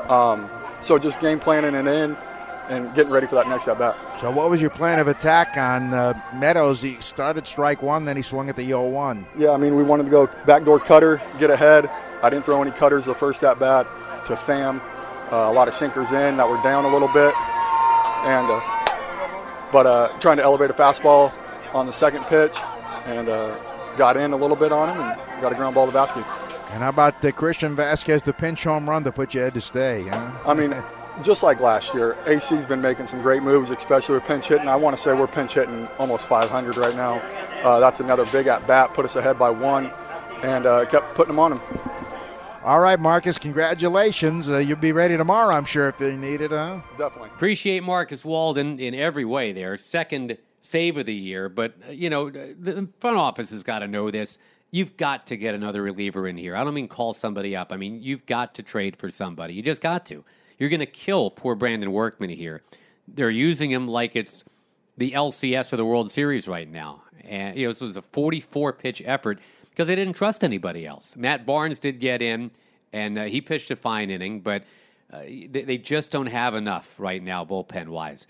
Um, 0.10 0.50
so 0.82 1.00
just 1.00 1.20
game 1.20 1.39
planning 1.39 1.75
and 1.75 1.88
in 1.88 2.17
and 2.69 2.93
getting 2.95 3.12
ready 3.12 3.27
for 3.27 3.36
that 3.36 3.48
next 3.48 3.67
at 3.67 3.77
bat. 3.77 3.95
So, 4.19 4.31
what 4.31 4.50
was 4.50 4.62
your 4.62 4.69
plan 4.69 5.00
of 5.00 5.07
attack 5.07 5.57
on 5.57 5.93
uh, 5.93 6.19
Meadows? 6.36 6.81
He 6.81 6.98
started 7.00 7.48
strike 7.48 7.81
one, 7.81 8.05
then 8.05 8.15
he 8.15 8.22
swung 8.22 8.50
at 8.50 8.55
the 8.55 8.65
0 8.65 8.88
1. 8.88 9.25
Yeah, 9.38 9.51
I 9.51 9.57
mean, 9.57 9.75
we 9.75 9.84
wanted 9.84 10.03
to 10.03 10.10
go 10.10 10.27
backdoor 10.45 10.79
cutter, 10.79 11.22
get 11.39 11.50
ahead. 11.50 11.89
I 12.22 12.29
didn't 12.29 12.45
throw 12.45 12.62
any 12.62 12.72
cutters 12.72 13.05
the 13.05 13.13
first 13.13 13.43
at 13.43 13.60
bat 13.60 13.86
to 14.25 14.36
Pham. 14.36 14.81
Uh, 15.31 15.50
a 15.50 15.53
lot 15.53 15.67
of 15.67 15.74
sinkers 15.74 16.12
in 16.12 16.38
that 16.38 16.48
were 16.48 16.62
down 16.62 16.86
a 16.86 16.89
little 16.89 17.07
bit, 17.07 17.34
and 18.25 18.48
uh, 18.50 19.69
but 19.72 19.86
uh, 19.86 20.07
trying 20.19 20.38
to 20.38 20.43
elevate 20.43 20.69
a 20.69 20.74
fastball 20.74 21.34
on 21.74 21.86
the 21.86 21.93
second 21.93 22.24
pitch, 22.25 22.57
and 23.05 23.29
uh, 23.29 23.57
got 23.98 24.17
in 24.17 24.34
a 24.34 24.38
little 24.38 24.55
bit 24.55 24.72
on 24.72 24.89
him, 24.89 25.01
and 25.01 25.41
got 25.41 25.51
a 25.51 25.55
ground 25.55 25.75
ball 25.75 25.86
to 25.88 25.91
Vazquez. 25.91 26.25
And 26.74 26.84
how 26.84 26.89
about 26.89 27.22
the 27.22 27.31
Christian 27.31 27.75
Vazquez, 27.75 28.24
the 28.24 28.34
pinch 28.34 28.63
home 28.63 28.89
run 28.89 29.03
to 29.03 29.12
put 29.12 29.34
you 29.34 29.41
ahead 29.41 29.53
to 29.53 29.62
stay? 29.62 30.03
Huh? 30.03 30.31
I 30.45 30.53
mean, 30.53 30.72
just 31.24 31.43
like 31.43 31.60
last 31.60 31.93
year, 31.93 32.17
AC's 32.25 32.65
been 32.65 32.81
making 32.81 33.07
some 33.07 33.22
great 33.22 33.43
moves, 33.43 33.69
especially 33.69 34.15
with 34.15 34.25
pinch 34.25 34.48
hitting. 34.48 34.67
I 34.67 34.75
want 34.75 34.95
to 34.95 35.01
say 35.01 35.13
we're 35.13 35.27
pinch 35.27 35.53
hitting 35.53 35.88
almost 35.98 36.27
500 36.27 36.77
right 36.77 36.95
now. 36.95 37.22
Uh, 37.63 37.79
that's 37.79 38.00
another 38.00 38.25
big 38.27 38.48
at 38.48 38.67
bat, 38.67 38.93
put 38.93 39.05
us 39.05 39.15
ahead 39.15 39.39
by 39.39 39.50
one, 39.50 39.91
and 40.43 40.65
uh, 40.65 40.86
kept 40.86 41.15
putting 41.15 41.34
them 41.34 41.39
on 41.39 41.53
him. 41.53 41.62
All 42.63 42.79
right, 42.79 43.00
Marcus, 43.00 43.38
congratulations. 43.38 44.50
Uh, 44.50 44.57
you'll 44.57 44.77
be 44.77 44.91
ready 44.91 45.15
tomorrow, 45.17 45.53
I'm 45.53 45.65
sure, 45.65 45.88
if 45.88 45.98
they 45.98 46.15
need 46.15 46.41
it, 46.41 46.51
huh? 46.51 46.81
Definitely. 46.98 47.29
Appreciate 47.29 47.84
Marcus 47.84 48.25
Walden 48.25 48.79
in 48.79 48.95
every 48.95 49.25
way 49.25 49.51
there. 49.51 49.77
Second 49.77 50.38
save 50.62 50.98
of 50.98 51.05
the 51.05 51.13
year, 51.13 51.48
but, 51.48 51.75
uh, 51.88 51.91
you 51.91 52.10
know, 52.10 52.29
the 52.29 52.89
front 53.00 53.17
office 53.17 53.51
has 53.51 53.62
got 53.62 53.79
to 53.79 53.88
know 53.88 54.10
this. 54.10 54.39
You've 54.72 54.98
got 54.98 55.27
to 55.27 55.38
get 55.38 55.53
another 55.53 55.84
reliever 55.84 56.27
in 56.27 56.38
here. 56.38 56.55
I 56.55 56.63
don't 56.63 56.74
mean 56.74 56.88
call 56.88 57.13
somebody 57.13 57.55
up. 57.55 57.72
I 57.72 57.77
mean, 57.77 58.01
you've 58.01 58.25
got 58.25 58.55
to 58.55 58.63
trade 58.63 58.98
for 58.98 59.12
somebody. 59.12 59.53
You 59.53 59.62
just 59.62 59.81
got 59.81 60.05
to. 60.07 60.25
You're 60.57 60.69
going 60.69 60.79
to 60.79 60.85
kill 60.85 61.29
poor 61.29 61.55
Brandon 61.55 61.91
Workman 61.91 62.29
here. 62.29 62.62
They're 63.07 63.29
using 63.29 63.69
him 63.71 63.88
like 63.88 64.15
it's 64.15 64.43
the 64.97 65.12
LCS 65.12 65.74
or 65.74 65.77
the 65.77 65.85
World 65.85 66.12
Series 66.12 66.47
right 66.47 66.69
now. 66.69 67.03
And, 67.24 67.57
you 67.57 67.65
know, 67.65 67.74
this 67.74 67.81
was 67.81 67.97
a 67.97 68.01
44 68.01 68.74
pitch 68.74 69.01
effort 69.05 69.39
because 69.69 69.88
they 69.88 69.95
didn't 69.95 70.13
trust 70.13 70.43
anybody 70.43 70.85
else. 70.85 71.15
Matt 71.15 71.45
Barnes 71.45 71.79
did 71.79 72.00
get 72.00 72.21
in, 72.21 72.51
and 72.93 73.17
uh, 73.17 73.24
he 73.24 73.41
pitched 73.41 73.71
a 73.71 73.75
fine 73.75 74.09
inning, 74.09 74.39
but 74.39 74.63
uh, 75.12 75.19
they, 75.19 75.63
they, 75.63 75.77
just 75.77 76.12
don't 76.12 76.27
have 76.27 76.55
enough 76.55 76.93
right 76.97 77.21
now, 77.21 77.43
bullpen 77.45 77.88
wise. 77.88 78.25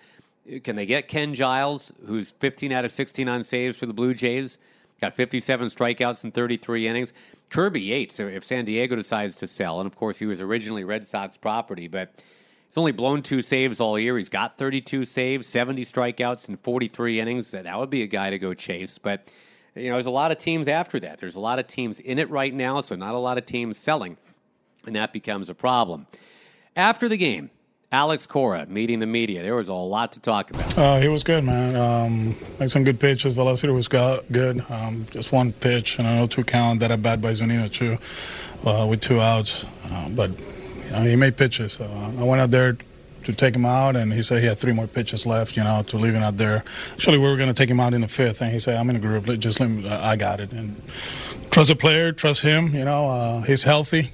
Can 0.63 0.75
they 0.75 0.85
get 0.85 1.07
Ken 1.07 1.35
Giles, 1.35 1.91
who's 2.05 2.31
15 2.31 2.71
out 2.71 2.85
of 2.85 2.91
16 2.91 3.29
on 3.29 3.43
saves 3.43 3.77
for 3.77 3.85
the 3.85 3.93
Blue 3.93 4.13
Jays? 4.13 4.57
Got 5.01 5.15
57 5.15 5.67
strikeouts 5.69 6.23
in 6.23 6.31
33 6.31 6.87
innings. 6.87 7.13
Kirby 7.49 7.81
Yates, 7.81 8.19
if 8.19 8.43
San 8.43 8.65
Diego 8.65 8.95
decides 8.95 9.35
to 9.37 9.47
sell, 9.47 9.79
and 9.79 9.87
of 9.87 9.95
course 9.95 10.17
he 10.17 10.25
was 10.25 10.41
originally 10.41 10.83
Red 10.83 11.05
Sox 11.05 11.37
property, 11.37 11.87
but 11.87 12.11
he's 12.67 12.77
only 12.77 12.91
blown 12.91 13.21
two 13.21 13.41
saves 13.41 13.79
all 13.79 13.97
year. 13.97 14.17
He's 14.17 14.29
got 14.29 14.57
32 14.57 15.05
saves, 15.05 15.47
70 15.47 15.85
strikeouts 15.85 16.47
and 16.47 16.59
43 16.59 17.19
innings. 17.19 17.51
That 17.51 17.77
would 17.77 17.89
be 17.89 18.03
a 18.03 18.07
guy 18.07 18.29
to 18.29 18.39
go 18.39 18.53
chase, 18.53 18.97
but 18.97 19.31
you 19.75 19.89
know, 19.89 19.95
there's 19.95 20.05
a 20.05 20.11
lot 20.11 20.31
of 20.31 20.37
teams 20.37 20.67
after 20.67 20.99
that. 21.01 21.19
There's 21.19 21.35
a 21.35 21.39
lot 21.39 21.59
of 21.59 21.67
teams 21.67 21.99
in 21.99 22.17
it 22.19 22.29
right 22.29 22.53
now, 22.53 22.81
so 22.81 22.95
not 22.95 23.13
a 23.13 23.19
lot 23.19 23.37
of 23.37 23.45
teams 23.45 23.77
selling, 23.77 24.17
and 24.85 24.95
that 24.95 25.13
becomes 25.13 25.49
a 25.49 25.55
problem. 25.55 26.07
After 26.75 27.07
the 27.07 27.17
game, 27.17 27.49
Alex 27.95 28.27
Cora 28.27 28.65
meeting 28.65 28.99
the 28.99 29.05
media. 29.05 29.41
There 29.41 29.55
was 29.55 29.69
a 29.69 29.73
lot 29.73 30.11
to 30.11 30.19
talk 30.19 30.51
about. 30.51 30.77
Uh, 30.77 30.99
he 30.99 31.07
was 31.07 31.23
good, 31.23 31.45
man. 31.45 31.77
Um, 31.77 32.35
made 32.59 32.69
some 32.69 32.83
good 32.83 32.99
pitches. 32.99 33.31
Velocity 33.31 33.71
was 33.71 33.87
good. 33.87 34.65
Um, 34.69 35.05
just 35.11 35.31
one 35.31 35.53
pitch, 35.53 35.97
and 35.97 36.05
I 36.05 36.17
know 36.17 36.27
two 36.27 36.43
count 36.43 36.81
that 36.81 36.91
I 36.91 36.97
bat 36.97 37.21
by 37.21 37.31
Zunino 37.31 37.71
too, 37.71 37.97
uh, 38.69 38.85
with 38.85 38.99
two 38.99 39.21
outs. 39.21 39.63
Uh, 39.89 40.09
but 40.09 40.29
you 40.29 40.91
know, 40.91 41.03
he 41.03 41.15
made 41.15 41.37
pitches. 41.37 41.79
Uh, 41.79 42.11
I 42.19 42.23
went 42.25 42.41
out 42.41 42.51
there 42.51 42.77
to 43.23 43.33
take 43.33 43.55
him 43.55 43.65
out, 43.65 43.95
and 43.95 44.11
he 44.11 44.21
said 44.21 44.41
he 44.41 44.47
had 44.47 44.57
three 44.57 44.73
more 44.73 44.87
pitches 44.87 45.25
left, 45.25 45.55
you 45.55 45.63
know, 45.63 45.81
to 45.87 45.95
leave 45.95 46.15
him 46.15 46.21
out 46.21 46.35
there. 46.35 46.65
Actually, 46.95 47.19
we 47.19 47.29
were 47.29 47.37
going 47.37 47.47
to 47.47 47.55
take 47.55 47.69
him 47.69 47.79
out 47.79 47.93
in 47.93 48.01
the 48.01 48.09
fifth, 48.09 48.41
and 48.41 48.51
he 48.51 48.59
said, 48.59 48.77
"I'm 48.77 48.89
in 48.89 48.97
a 48.97 48.99
group. 48.99 49.23
Just 49.39 49.61
let 49.61 49.69
me. 49.69 49.87
I 49.89 50.17
got 50.17 50.41
it." 50.41 50.51
And 50.51 50.75
trust 51.49 51.69
the 51.69 51.77
player, 51.77 52.11
trust 52.11 52.41
him. 52.41 52.75
You 52.75 52.83
know, 52.83 53.09
uh, 53.09 53.41
he's 53.43 53.63
healthy, 53.63 54.11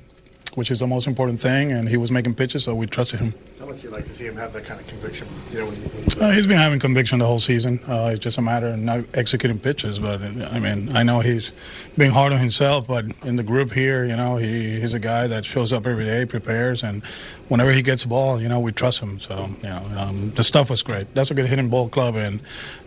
which 0.53 0.69
is 0.69 0.77
the 0.77 0.85
most 0.85 1.07
important 1.07 1.41
thing, 1.41 1.71
and 1.71 1.89
he 1.89 1.97
was 1.97 2.11
making 2.11 2.35
pitches, 2.35 2.65
so 2.65 2.75
we 2.75 2.85
trusted 2.85 3.21
him. 3.21 3.33
You 3.79 3.89
like 3.89 4.05
to 4.05 4.13
see 4.13 4.25
him 4.25 4.35
have 4.35 4.53
that 4.53 4.65
kind 4.65 4.79
of 4.79 4.87
conviction? 4.87 5.27
You 5.51 5.59
know, 5.59 5.65
when 5.65 5.75
he, 5.75 5.81
when 5.81 6.03
he 6.03 6.21
uh, 6.21 6.31
he's 6.31 6.45
been 6.45 6.57
having 6.57 6.79
conviction 6.79 7.19
the 7.19 7.25
whole 7.25 7.39
season. 7.39 7.79
Uh, 7.87 8.11
it's 8.13 8.19
just 8.19 8.37
a 8.37 8.41
matter 8.41 8.67
of 8.67 8.79
not 8.79 9.05
executing 9.13 9.59
pitches. 9.59 9.97
But 9.99 10.21
I 10.21 10.59
mean, 10.59 10.95
I 10.95 11.03
know 11.03 11.21
he's 11.21 11.51
being 11.97 12.11
hard 12.11 12.33
on 12.33 12.39
himself, 12.39 12.87
but 12.87 13.05
in 13.23 13.37
the 13.37 13.43
group 13.43 13.71
here, 13.71 14.05
you 14.05 14.15
know, 14.15 14.35
he, 14.35 14.79
he's 14.79 14.93
a 14.93 14.99
guy 14.99 15.27
that 15.27 15.45
shows 15.45 15.71
up 15.71 15.87
every 15.87 16.05
day, 16.05 16.25
prepares, 16.25 16.83
and 16.83 17.03
whenever 17.47 17.71
he 17.71 17.81
gets 17.81 18.03
a 18.03 18.07
ball, 18.07 18.41
you 18.41 18.49
know, 18.49 18.59
we 18.59 18.71
trust 18.71 18.99
him. 18.99 19.19
So 19.19 19.49
you 19.63 19.69
know, 19.69 19.83
um, 19.97 20.31
the 20.31 20.43
stuff 20.43 20.69
was 20.69 20.83
great. 20.83 21.13
That's 21.13 21.31
a 21.31 21.33
good 21.33 21.45
hitting 21.45 21.69
ball 21.69 21.89
club, 21.89 22.15
and 22.15 22.41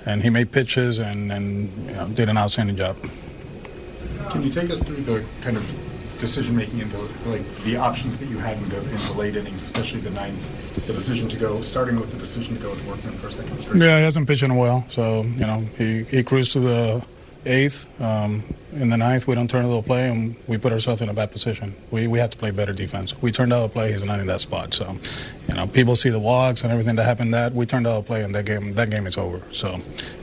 and 0.06 0.22
he 0.22 0.30
made 0.30 0.52
pitches 0.52 0.98
and 0.98 1.32
and 1.32 1.72
you 1.86 1.94
know, 1.94 2.08
did 2.08 2.28
an 2.28 2.36
outstanding 2.36 2.76
job. 2.76 2.96
Can 4.30 4.42
you 4.42 4.50
take 4.50 4.70
us 4.70 4.82
through 4.82 4.96
the 4.96 5.24
kind 5.42 5.56
of 5.56 5.93
decision 6.24 6.56
making 6.56 6.80
in 6.80 6.88
the 6.90 6.98
like 7.26 7.46
the 7.64 7.76
options 7.76 8.18
that 8.18 8.28
you 8.28 8.38
had 8.38 8.56
in 8.56 8.68
the, 8.70 8.78
in 8.78 9.00
the 9.08 9.14
late 9.16 9.36
innings, 9.36 9.62
especially 9.62 10.00
the 10.00 10.10
ninth, 10.10 10.86
the 10.86 10.92
decision 10.92 11.28
to 11.28 11.36
go, 11.36 11.60
starting 11.62 11.96
with 11.96 12.10
the 12.10 12.18
decision 12.18 12.56
to 12.56 12.62
go 12.62 12.70
with 12.70 12.86
Workman 12.86 13.14
for 13.14 13.28
a 13.28 13.30
second 13.30 13.58
straight. 13.58 13.80
Yeah, 13.80 13.98
he 13.98 14.04
hasn't 14.04 14.26
pitched 14.26 14.42
in 14.42 14.50
a 14.50 14.56
while, 14.56 14.84
so 14.88 15.22
you 15.22 15.46
know 15.46 15.60
he 15.78 16.04
he 16.04 16.22
cruised 16.24 16.52
to 16.52 16.60
the 16.60 17.04
eighth. 17.46 17.86
Um, 18.00 18.42
in 18.72 18.90
the 18.90 18.96
ninth, 18.96 19.26
we 19.28 19.34
don't 19.34 19.48
turn 19.48 19.64
a 19.64 19.68
little 19.68 19.82
play, 19.82 20.08
and 20.08 20.34
we 20.48 20.58
put 20.58 20.72
ourselves 20.72 21.00
in 21.00 21.08
a 21.08 21.14
bad 21.14 21.30
position. 21.30 21.76
We 21.90 22.06
we 22.06 22.18
have 22.18 22.30
to 22.30 22.36
play 22.36 22.50
better 22.50 22.72
defense. 22.72 23.20
We 23.22 23.30
turned 23.30 23.52
out 23.52 23.64
a 23.64 23.68
play. 23.68 23.92
He's 23.92 24.02
not 24.02 24.20
in 24.20 24.26
that 24.26 24.40
spot. 24.40 24.74
So, 24.74 24.96
you 25.48 25.54
know, 25.54 25.66
people 25.66 25.94
see 25.94 26.10
the 26.10 26.18
walks 26.18 26.62
and 26.62 26.72
everything 26.72 26.96
that 26.96 27.04
happened. 27.04 27.32
That 27.34 27.52
we 27.52 27.66
turned 27.66 27.86
out 27.86 28.00
a 28.00 28.02
play, 28.02 28.24
and 28.24 28.34
that 28.34 28.46
game 28.46 28.74
that 28.74 28.90
game 28.90 29.06
is 29.06 29.16
over. 29.16 29.42
So, 29.52 29.78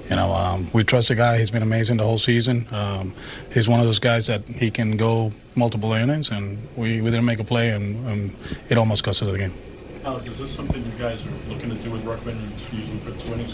you 0.09 0.15
know, 0.15 0.33
um, 0.33 0.69
we 0.73 0.83
trust 0.83 1.07
the 1.07 1.15
guy. 1.15 1.37
He's 1.37 1.51
been 1.51 1.63
amazing 1.63 1.97
the 1.97 2.03
whole 2.03 2.17
season. 2.17 2.67
Um, 2.71 3.13
he's 3.53 3.69
one 3.69 3.79
of 3.79 3.85
those 3.85 3.99
guys 3.99 4.27
that 4.27 4.43
he 4.43 4.69
can 4.69 4.97
go 4.97 5.31
multiple 5.55 5.93
innings, 5.93 6.31
and 6.31 6.57
we, 6.75 7.01
we 7.01 7.09
didn't 7.09 7.25
make 7.25 7.39
a 7.39 7.43
play, 7.43 7.69
and, 7.69 8.07
and 8.07 8.35
it 8.69 8.77
almost 8.77 9.03
cost 9.03 9.21
us 9.21 9.31
the 9.31 9.37
game. 9.37 9.53
Alex, 10.03 10.25
is 10.27 10.39
this 10.39 10.51
something 10.51 10.83
you 10.83 10.91
guys 10.97 11.23
are 11.27 11.49
looking 11.53 11.69
to 11.69 11.75
do 11.75 11.91
with 11.91 12.03
Workman 12.03 12.35
and 12.35 12.51
using 12.73 12.97
for 12.99 13.11
two 13.23 13.33
innings? 13.33 13.53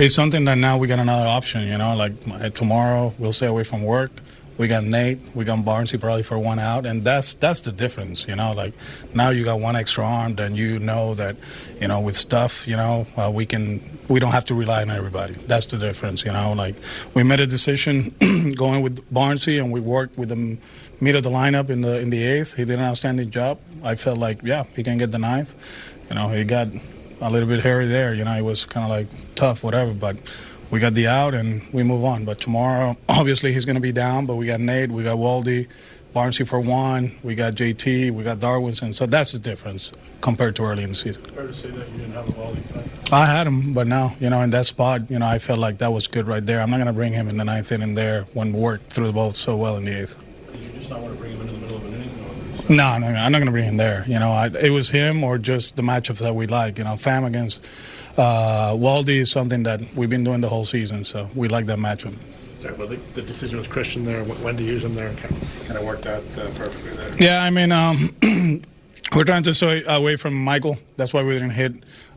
It's 0.00 0.14
something 0.14 0.44
that 0.46 0.56
now 0.56 0.78
we 0.78 0.88
got 0.88 0.98
another 0.98 1.26
option. 1.26 1.66
You 1.66 1.76
know, 1.76 1.94
like 1.94 2.54
tomorrow 2.54 3.12
we'll 3.18 3.32
stay 3.32 3.46
away 3.46 3.64
from 3.64 3.82
work. 3.82 4.10
We 4.58 4.68
got 4.68 4.84
Nate, 4.84 5.18
we 5.34 5.44
got 5.44 5.58
Barnesy 5.64 5.98
probably 5.98 6.22
for 6.22 6.38
one 6.38 6.58
out, 6.58 6.86
and 6.86 7.04
that's 7.04 7.34
that's 7.34 7.60
the 7.60 7.72
difference, 7.72 8.26
you 8.28 8.36
know. 8.36 8.52
Like 8.52 8.74
now 9.14 9.30
you 9.30 9.44
got 9.44 9.60
one 9.60 9.76
extra 9.76 10.04
arm, 10.04 10.34
then 10.34 10.54
you 10.54 10.78
know 10.78 11.14
that, 11.14 11.36
you 11.80 11.88
know, 11.88 12.00
with 12.00 12.16
stuff, 12.16 12.66
you 12.68 12.76
know, 12.76 13.06
uh, 13.16 13.30
we 13.32 13.46
can 13.46 13.80
we 14.08 14.20
don't 14.20 14.32
have 14.32 14.44
to 14.46 14.54
rely 14.54 14.82
on 14.82 14.90
everybody. 14.90 15.34
That's 15.34 15.66
the 15.66 15.78
difference, 15.78 16.24
you 16.24 16.32
know. 16.32 16.52
Like 16.52 16.74
we 17.14 17.22
made 17.22 17.40
a 17.40 17.46
decision 17.46 18.14
going 18.56 18.82
with 18.82 19.10
Barnesy, 19.12 19.58
and 19.58 19.72
we 19.72 19.80
worked 19.80 20.18
with 20.18 20.30
him 20.30 20.58
mid 21.00 21.16
of 21.16 21.22
the 21.22 21.30
lineup 21.30 21.70
in 21.70 21.80
the 21.80 21.98
in 21.98 22.10
the 22.10 22.22
eighth. 22.22 22.54
He 22.54 22.64
did 22.64 22.78
an 22.78 22.84
outstanding 22.84 23.30
job. 23.30 23.58
I 23.82 23.94
felt 23.94 24.18
like 24.18 24.42
yeah, 24.42 24.64
he 24.76 24.82
can 24.82 24.98
get 24.98 25.10
the 25.10 25.18
ninth. 25.18 25.54
You 26.08 26.16
know, 26.16 26.28
he 26.28 26.44
got 26.44 26.68
a 27.20 27.30
little 27.30 27.48
bit 27.48 27.60
hairy 27.60 27.86
there. 27.86 28.12
You 28.14 28.24
know, 28.24 28.36
it 28.36 28.42
was 28.42 28.66
kind 28.66 28.84
of 28.84 28.90
like 28.90 29.06
tough, 29.34 29.64
whatever, 29.64 29.92
but 29.92 30.16
we 30.72 30.80
got 30.80 30.94
the 30.94 31.06
out 31.06 31.34
and 31.34 31.62
we 31.72 31.84
move 31.84 32.04
on. 32.04 32.24
But 32.24 32.40
tomorrow, 32.40 32.96
obviously, 33.08 33.52
he's 33.52 33.64
going 33.64 33.76
to 33.76 33.80
be 33.80 33.92
down. 33.92 34.26
But 34.26 34.36
we 34.36 34.46
got 34.46 34.58
Nate, 34.58 34.90
we 34.90 35.04
got 35.04 35.18
Waldy, 35.18 35.68
Barnesy 36.16 36.48
for 36.48 36.58
one, 36.58 37.12
we 37.22 37.34
got 37.34 37.54
JT, 37.54 38.10
we 38.10 38.24
got 38.24 38.38
Darwinzon. 38.38 38.94
So 38.94 39.06
that's 39.06 39.32
the 39.32 39.38
difference 39.38 39.92
compared 40.22 40.56
to 40.56 40.64
early 40.64 40.82
in 40.82 40.90
the 40.90 40.94
season. 40.94 41.22
Fair 41.22 41.46
to 41.46 41.52
say 41.52 41.70
that 41.70 41.90
you 41.90 41.98
didn't 41.98 42.12
have 42.12 42.28
a 42.28 42.32
Waldy 42.32 42.66
tonight. 42.68 43.12
I 43.12 43.26
had 43.26 43.46
him, 43.46 43.74
but 43.74 43.86
now, 43.86 44.14
you 44.18 44.30
know, 44.30 44.40
in 44.40 44.50
that 44.50 44.66
spot, 44.66 45.10
you 45.10 45.18
know, 45.18 45.26
I 45.26 45.38
felt 45.38 45.58
like 45.58 45.78
that 45.78 45.92
was 45.92 46.06
good 46.06 46.26
right 46.26 46.44
there. 46.44 46.62
I'm 46.62 46.70
not 46.70 46.78
going 46.78 46.86
to 46.86 46.92
bring 46.94 47.12
him 47.12 47.28
in 47.28 47.36
the 47.36 47.44
ninth 47.44 47.70
inning 47.70 47.94
there 47.94 48.24
when 48.32 48.52
work 48.54 48.86
threw 48.88 49.06
the 49.06 49.12
ball 49.12 49.32
so 49.32 49.56
well 49.56 49.76
in 49.76 49.84
the 49.84 50.00
eighth. 50.00 50.22
Did 50.52 50.60
you 50.62 50.70
just 50.70 50.88
not 50.88 51.00
want 51.00 51.14
to 51.14 51.20
bring 51.20 51.32
him 51.32 51.42
into 51.42 51.52
the 51.52 51.60
middle 51.60 51.76
of 51.76 51.84
an 51.84 51.94
inning? 51.94 52.76
No, 52.76 52.96
no, 52.98 53.10
no 53.10 53.18
I'm 53.18 53.32
not 53.32 53.38
going 53.38 53.46
to 53.46 53.52
bring 53.52 53.64
him 53.64 53.76
there. 53.76 54.04
You 54.06 54.18
know, 54.18 54.30
I, 54.30 54.46
it 54.46 54.70
was 54.70 54.88
him 54.88 55.22
or 55.22 55.36
just 55.36 55.76
the 55.76 55.82
matchups 55.82 56.20
that 56.20 56.34
we 56.34 56.46
like. 56.46 56.78
You 56.78 56.84
know, 56.84 56.94
Pham 56.94 57.26
against 57.26 57.60
uh, 58.16 58.72
Waldy 58.74 59.16
is 59.18 59.30
something 59.30 59.62
that 59.64 59.80
we've 59.94 60.10
been 60.10 60.24
doing 60.24 60.40
the 60.40 60.48
whole 60.48 60.64
season, 60.64 61.04
so 61.04 61.28
we 61.34 61.48
like 61.48 61.66
that 61.66 61.78
matchup. 61.78 62.14
Well, 62.78 62.86
the, 62.86 62.96
the 63.14 63.22
decision 63.22 63.58
was 63.58 63.66
Christian 63.66 64.04
there, 64.04 64.22
wh- 64.24 64.44
when 64.44 64.56
to 64.56 64.62
use 64.62 64.84
him 64.84 64.94
there, 64.94 65.08
and 65.08 65.18
kind 65.18 65.32
of, 65.32 65.64
kind 65.66 65.78
of 65.78 65.84
worked 65.84 66.06
out 66.06 66.22
uh, 66.38 66.48
perfectly 66.54 66.90
there. 66.92 67.14
Yeah, 67.18 67.42
I 67.42 67.50
mean, 67.50 67.72
um, 67.72 67.96
we're 69.16 69.24
trying 69.24 69.42
to 69.44 69.54
stay 69.54 69.82
away 69.84 70.16
from 70.16 70.34
Michael. 70.34 70.78
That's 70.96 71.12
why 71.12 71.22
we 71.24 71.32
didn't 71.32 71.50
hit 71.50 71.72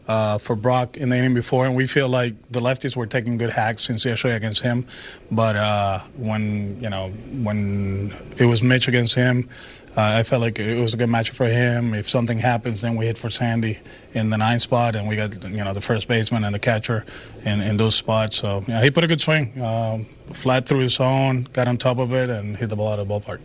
uh, 0.08 0.38
for 0.38 0.56
Brock 0.56 0.98
in 0.98 1.10
the 1.10 1.18
inning 1.18 1.34
before, 1.34 1.66
and 1.66 1.76
we 1.76 1.88
feel 1.88 2.10
like 2.10 2.36
the 2.52 2.60
lefties 2.60 2.96
were 2.96 3.08
taking 3.08 3.38
good 3.38 3.50
hacks 3.50 3.84
since 3.84 4.06
yesterday 4.06 4.36
against 4.36 4.62
him. 4.62 4.86
But 5.32 5.56
uh, 5.56 6.00
when 6.16 6.80
you 6.80 6.90
know 6.90 7.10
when 7.42 8.14
it 8.38 8.46
was 8.46 8.62
Mitch 8.62 8.88
against 8.88 9.16
him, 9.16 9.50
uh, 9.98 10.02
I 10.02 10.24
felt 10.24 10.42
like 10.44 10.60
it 10.60 10.80
was 10.80 10.94
a 10.94 10.98
good 10.98 11.10
matchup 11.10 11.36
for 11.36 11.48
him. 11.48 11.94
If 11.96 12.08
something 12.08 12.38
happens, 12.38 12.82
then 12.82 12.96
we 12.96 13.08
hit 13.08 13.18
for 13.18 13.30
Sandy 13.32 13.80
in 14.16 14.30
the 14.30 14.38
nine 14.38 14.60
spot, 14.60 14.96
and 14.96 15.08
we 15.08 15.16
got 15.16 15.44
you 15.44 15.64
know 15.64 15.74
the 15.74 15.82
first 15.82 16.08
baseman 16.08 16.44
and 16.46 16.56
the 16.56 16.60
catcher 16.60 17.06
in, 17.44 17.62
in 17.62 17.78
those 17.78 17.96
spots. 17.96 18.38
So 18.38 18.64
yeah, 18.68 18.82
he 18.82 18.90
put 18.90 19.04
a 19.04 19.08
good 19.08 19.22
swing, 19.22 19.62
um, 19.62 20.06
flat 20.32 20.66
through 20.66 20.80
his 20.80 20.94
zone, 20.94 21.48
got 21.54 21.68
on 21.68 21.78
top 21.78 22.00
of 22.00 22.14
it, 22.14 22.30
and 22.30 22.58
hit 22.58 22.70
the 22.70 22.76
ball 22.76 22.94
out 22.94 23.00
of 23.00 23.08
the 23.08 23.14
ballpark. 23.14 23.42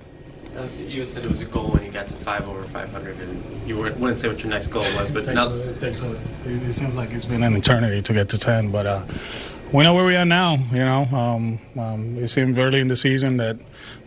Uh, 0.57 0.67
You 0.87 1.03
had 1.03 1.11
said 1.11 1.25
it 1.25 1.31
was 1.31 1.41
a 1.41 1.45
goal 1.45 1.69
when 1.69 1.85
you 1.85 1.91
got 1.91 2.09
to 2.09 2.17
five 2.17 2.49
over 2.49 2.63
500, 2.63 3.19
and 3.19 3.69
you 3.69 3.79
weren't, 3.79 3.99
wouldn't 3.99 4.19
say 4.19 4.29
what 4.29 4.43
your 4.43 4.51
next 4.51 4.69
goal 4.69 4.85
was, 4.97 5.11
but 5.11 5.27
now, 5.27 5.49
Thanks. 5.49 6.03
It 6.03 6.17
it 6.47 6.73
seems 6.73 6.95
like 6.97 7.13
it's 7.13 7.27
been 7.27 7.43
an 7.43 7.57
eternity 7.57 8.01
to 8.03 8.13
get 8.13 8.29
to 8.31 8.39
10, 8.39 8.71
but 8.71 8.87
uh, 8.87 9.03
we 9.73 9.85
know 9.85 9.95
where 9.95 10.05
we 10.05 10.17
are 10.17 10.25
now. 10.25 10.57
You 10.73 10.85
know, 10.85 11.03
um, 11.13 11.61
um, 11.79 12.19
it 12.19 12.29
seemed 12.29 12.59
early 12.59 12.81
in 12.81 12.89
the 12.89 12.97
season 12.97 13.37
that 13.39 13.57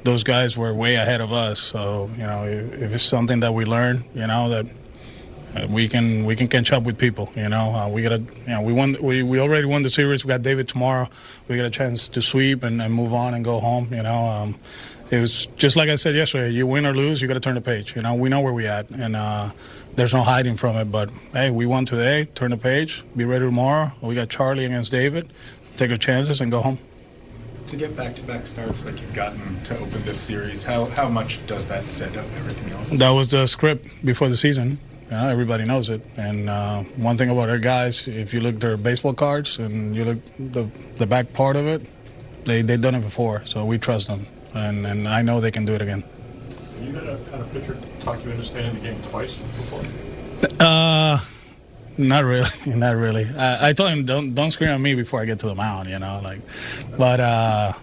those 0.03 0.23
guys 0.23 0.57
were 0.57 0.73
way 0.73 0.95
ahead 0.95 1.21
of 1.21 1.31
us. 1.31 1.59
So 1.59 2.09
you 2.17 2.23
know, 2.23 2.43
if, 2.45 2.81
if 2.81 2.93
it's 2.93 3.03
something 3.03 3.39
that 3.41 3.53
we 3.53 3.65
learn, 3.65 4.03
you 4.15 4.27
know 4.27 4.49
that. 4.49 4.65
We 5.69 5.87
can 5.87 6.25
we 6.25 6.35
can 6.35 6.47
catch 6.47 6.71
up 6.71 6.83
with 6.83 6.97
people, 6.97 7.31
you 7.35 7.47
know. 7.47 7.75
Uh, 7.75 7.87
we 7.87 8.01
got 8.01 8.09
to, 8.09 8.19
you 8.19 8.47
know, 8.47 8.61
we 8.61 8.73
won. 8.73 8.97
We, 8.99 9.21
we 9.21 9.39
already 9.39 9.65
won 9.65 9.83
the 9.83 9.89
series. 9.89 10.25
We 10.25 10.29
got 10.29 10.41
David 10.41 10.67
tomorrow. 10.67 11.07
We 11.47 11.57
got 11.57 11.65
a 11.65 11.69
chance 11.69 12.07
to 12.09 12.21
sweep 12.21 12.63
and, 12.63 12.81
and 12.81 12.93
move 12.93 13.13
on 13.13 13.35
and 13.35 13.45
go 13.45 13.59
home. 13.59 13.87
You 13.93 14.01
know, 14.01 14.27
um, 14.27 14.59
it 15.11 15.19
was 15.19 15.45
just 15.57 15.75
like 15.75 15.89
I 15.89 15.95
said 15.95 16.15
yesterday. 16.15 16.49
You 16.49 16.65
win 16.65 16.87
or 16.87 16.93
lose, 16.93 17.21
you 17.21 17.27
got 17.27 17.35
to 17.35 17.39
turn 17.39 17.53
the 17.53 17.61
page. 17.61 17.95
You 17.95 18.01
know, 18.01 18.15
we 18.15 18.29
know 18.29 18.41
where 18.41 18.53
we 18.53 18.65
at, 18.65 18.89
and 18.89 19.15
uh, 19.15 19.51
there's 19.95 20.13
no 20.13 20.21
hiding 20.21 20.57
from 20.57 20.75
it. 20.75 20.85
But 20.85 21.11
hey, 21.33 21.51
we 21.51 21.67
won 21.67 21.85
today. 21.85 22.25
Turn 22.33 22.49
the 22.49 22.57
page. 22.57 23.03
Be 23.15 23.23
ready 23.23 23.45
tomorrow. 23.45 23.91
We 24.01 24.15
got 24.15 24.29
Charlie 24.29 24.65
against 24.65 24.89
David. 24.91 25.31
Take 25.77 25.91
our 25.91 25.97
chances 25.97 26.41
and 26.41 26.51
go 26.51 26.61
home. 26.61 26.79
To 27.67 27.77
get 27.77 27.95
back-to-back 27.95 28.45
starts 28.45 28.85
like 28.85 28.99
you've 28.99 29.13
gotten 29.13 29.63
to 29.65 29.77
open 29.79 30.03
this 30.03 30.19
series, 30.19 30.63
how, 30.63 30.85
how 30.85 31.09
much 31.09 31.45
does 31.47 31.67
that 31.67 31.83
set 31.83 32.15
up 32.17 32.25
everything 32.37 32.71
else? 32.73 32.89
That 32.89 33.09
was 33.09 33.29
the 33.29 33.47
script 33.47 34.05
before 34.05 34.27
the 34.29 34.35
season. 34.35 34.79
You 35.13 35.19
know, 35.19 35.29
everybody 35.29 35.63
knows 35.63 35.89
it. 35.89 36.01
And 36.17 36.49
uh, 36.49 36.81
one 36.97 37.17
thing 37.17 37.29
about 37.29 37.47
our 37.47 37.59
guys, 37.59 38.07
if 38.07 38.33
you 38.33 38.39
look 38.41 38.59
their 38.59 38.77
baseball 38.77 39.13
cards 39.13 39.59
and 39.59 39.95
you 39.95 40.05
look 40.05 40.17
the 40.39 40.67
the 40.97 41.05
back 41.05 41.31
part 41.33 41.55
of 41.55 41.67
it, 41.67 41.85
they 42.45 42.63
they've 42.63 42.81
done 42.81 42.95
it 42.95 43.01
before. 43.01 43.45
So 43.45 43.63
we 43.63 43.77
trust 43.77 44.07
them, 44.07 44.25
and 44.55 44.87
and 44.87 45.07
I 45.07 45.21
know 45.21 45.39
they 45.39 45.51
can 45.51 45.65
do 45.65 45.75
it 45.75 45.83
again. 45.83 46.03
You 46.81 46.93
had 46.93 47.03
a, 47.03 47.17
kind 47.29 47.43
of 47.43 47.53
pitcher 47.53 47.77
talk 48.01 48.25
you 48.25 48.31
into 48.31 48.43
staying 48.43 48.71
in 48.71 48.73
the 48.73 48.81
game 48.81 48.99
twice 49.03 49.37
before. 49.37 49.85
Uh, 50.59 51.19
not 51.99 52.23
really, 52.23 52.49
not 52.65 52.95
really. 52.95 53.27
I, 53.37 53.69
I 53.69 53.73
told 53.73 53.91
him 53.91 54.05
don't 54.05 54.33
don't 54.33 54.49
scream 54.49 54.71
at 54.71 54.81
me 54.81 54.95
before 54.95 55.21
I 55.21 55.25
get 55.25 55.37
to 55.41 55.47
the 55.47 55.53
mound, 55.53 55.91
you 55.91 55.99
know, 55.99 56.21
like. 56.23 56.41
But 56.97 57.19
uh, 57.19 57.73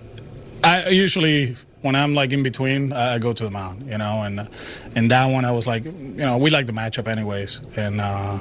I 0.64 0.88
usually 0.88 1.54
when 1.82 1.94
I'm 1.94 2.14
like 2.14 2.32
in 2.32 2.42
between, 2.42 2.92
I 2.92 3.18
go 3.18 3.32
to 3.32 3.44
the 3.44 3.50
mound, 3.50 3.86
you 3.86 3.98
know, 3.98 4.22
and 4.22 4.48
in 4.94 5.08
that 5.08 5.26
one 5.32 5.44
I 5.44 5.50
was 5.52 5.66
like, 5.66 5.84
you 5.84 5.92
know, 5.92 6.36
we 6.36 6.50
like 6.50 6.66
the 6.66 6.72
matchup 6.72 7.08
anyways, 7.08 7.60
and 7.76 8.00
uh, 8.00 8.38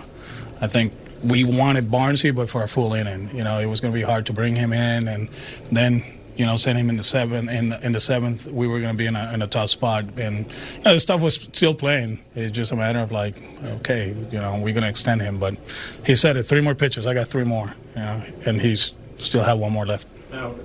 I 0.62 0.68
think 0.68 0.94
we 1.24 1.44
wanted 1.44 1.90
Barnesy, 1.90 2.36
but 2.36 2.50
for 2.50 2.64
a 2.64 2.68
full 2.68 2.94
inning, 2.94 3.30
you 3.36 3.44
know, 3.44 3.60
it 3.60 3.66
was 3.66 3.80
going 3.80 3.94
to 3.94 3.98
be 3.98 4.04
hard 4.04 4.26
to 4.28 4.34
bring 4.34 4.56
him 4.56 4.74
in, 4.74 5.08
and 5.08 5.30
then. 5.72 6.04
You 6.38 6.46
know, 6.46 6.56
send 6.56 6.78
him 6.78 6.90
in 6.90 6.96
the 6.96 7.04
seventh. 7.04 7.50
In 7.50 7.74
in 7.74 7.92
the 7.92 8.00
seventh, 8.00 8.46
we 8.46 8.66
were 8.66 8.80
going 8.80 8.94
to 8.94 8.98
be 8.98 9.08
in 9.08 9.18
a, 9.18 9.34
in 9.34 9.42
a 9.42 9.48
tough 9.48 9.72
spot, 9.72 10.06
and 10.18 10.50
you 10.78 10.84
know, 10.86 10.94
the 10.94 11.00
stuff 11.02 11.22
was 11.22 11.36
still 11.36 11.74
playing. 11.74 12.20
It's 12.34 12.56
just 12.56 12.72
a 12.72 12.78
matter 12.78 13.00
of 13.00 13.12
like, 13.12 13.36
okay, 13.62 14.16
you 14.32 14.40
know, 14.40 14.54
we're 14.54 14.74
going 14.74 14.84
to 14.84 14.90
extend 14.90 15.20
him. 15.22 15.38
But 15.38 15.56
he 16.06 16.16
said 16.16 16.38
it: 16.38 16.44
three 16.44 16.62
more 16.62 16.76
pitches. 16.76 17.06
I 17.06 17.14
got 17.14 17.28
three 17.28 17.44
more. 17.44 17.74
You 17.94 18.02
know, 18.02 18.24
and 18.46 18.62
he's 18.62 18.94
still 19.18 19.44
have 19.44 19.60
one 19.60 19.74
more 19.74 19.86
left. 19.86 20.08
Now, 20.32 20.56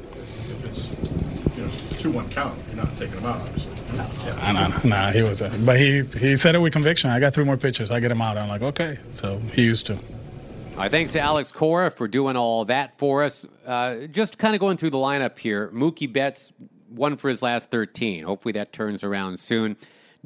it's, 2.05 2.15
you 2.15 2.21
know, 2.21 2.23
two-one 2.23 2.31
count, 2.31 2.59
you're 2.69 2.77
not 2.77 2.97
taking 2.97 3.19
him 3.19 3.27
out, 3.27 3.41
obviously. 3.41 3.73
Nah, 3.97 4.53
nah, 4.53 4.81
nah, 4.85 5.11
he 5.11 5.23
was. 5.23 5.41
But 5.41 5.79
he 5.79 6.03
he 6.19 6.37
said 6.37 6.55
it 6.55 6.59
with 6.59 6.73
conviction. 6.73 7.11
I 7.11 7.21
got 7.21 7.35
three 7.35 7.45
more 7.45 7.57
pitches. 7.57 7.91
I 7.91 8.01
get 8.01 8.11
him 8.11 8.21
out. 8.21 8.37
I'm 8.37 8.49
like, 8.49 8.63
okay. 8.63 8.99
So 9.11 9.39
he 9.53 9.63
used 9.63 9.87
to. 9.87 9.95
All 9.95 10.81
right, 10.81 10.91
thanks 10.91 11.13
to 11.13 11.21
Alex 11.21 11.53
Cora 11.53 11.91
for 11.91 12.09
doing 12.09 12.37
all 12.37 12.65
that 12.65 12.99
for 12.99 13.23
us. 13.23 13.47
Uh, 13.65 14.09
just 14.09 14.39
kind 14.39 14.55
of 14.55 14.61
going 14.61 14.77
through 14.77 14.91
the 14.91 14.99
lineup 14.99 15.39
here. 15.39 15.69
Mookie 15.69 16.13
Betts, 16.13 16.53
one 16.89 17.17
for 17.17 17.29
his 17.29 17.43
last 17.43 17.71
13. 17.71 18.25
Hopefully 18.25 18.53
that 18.53 18.73
turns 18.73 19.05
around 19.05 19.39
soon. 19.39 19.77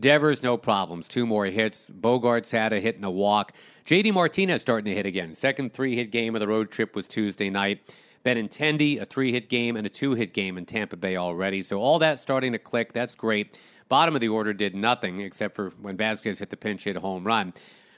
Devers, 0.00 0.42
no 0.42 0.56
problems. 0.56 1.06
Two 1.06 1.26
more 1.26 1.44
hits. 1.44 1.90
Bogaerts 1.90 2.50
had 2.50 2.72
a 2.72 2.80
hit 2.80 2.96
and 2.96 3.04
a 3.04 3.10
walk. 3.10 3.52
JD 3.84 4.14
Martinez 4.14 4.62
starting 4.62 4.86
to 4.86 4.94
hit 4.94 5.04
again. 5.04 5.34
Second 5.34 5.74
three 5.74 5.96
hit 5.96 6.10
game 6.10 6.34
of 6.34 6.40
the 6.40 6.48
road 6.48 6.70
trip 6.70 6.94
was 6.94 7.08
Tuesday 7.08 7.50
night. 7.50 7.80
Benintendi, 8.28 9.00
a 9.00 9.06
three 9.06 9.32
hit 9.32 9.48
game 9.48 9.76
and 9.76 9.86
a 9.86 9.90
two 9.90 10.12
hit 10.12 10.34
game 10.34 10.58
in 10.58 10.66
Tampa 10.66 10.96
Bay 10.96 11.16
already. 11.16 11.62
So 11.62 11.80
all 11.80 11.98
that 12.00 12.20
starting 12.20 12.52
to 12.52 12.58
click. 12.58 12.92
That's 12.92 13.14
great. 13.14 13.58
Bottom 13.88 14.14
of 14.14 14.20
the 14.20 14.28
order 14.28 14.52
did 14.52 14.74
nothing 14.74 15.20
except 15.20 15.54
for 15.54 15.70
when 15.80 15.96
Vazquez 15.96 16.38
hit 16.38 16.50
the 16.50 16.56
pinch 16.56 16.84
hit 16.84 16.96
home 16.96 17.24
run. 17.24 17.54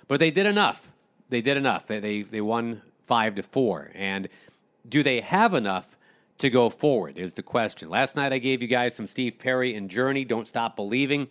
But 0.07 0.21
they 0.21 0.31
did 0.31 0.47
enough. 0.47 0.89
They 1.31 1.41
did 1.41 1.57
enough. 1.57 1.89
They, 1.89 1.99
they, 1.99 2.23
they 2.23 2.41
won 2.41 2.81
five 3.07 3.35
to 3.35 3.43
four. 3.43 3.91
And 3.95 4.29
do 4.89 5.03
they 5.03 5.21
have 5.21 5.53
enough 5.53 5.97
to 6.39 6.49
go 6.49 6.71
forward 6.71 7.19
is 7.19 7.35
the 7.35 7.43
question. 7.43 7.91
Last 7.91 8.15
night 8.15 8.33
I 8.33 8.39
gave 8.39 8.63
you 8.63 8.69
guys 8.69 8.95
some 8.95 9.09
Steve 9.09 9.39
Perry 9.39 9.75
and 9.75 9.91
Journey, 9.91 10.25
Don't 10.25 10.47
Stop 10.47 10.77
Believing. 10.77 11.27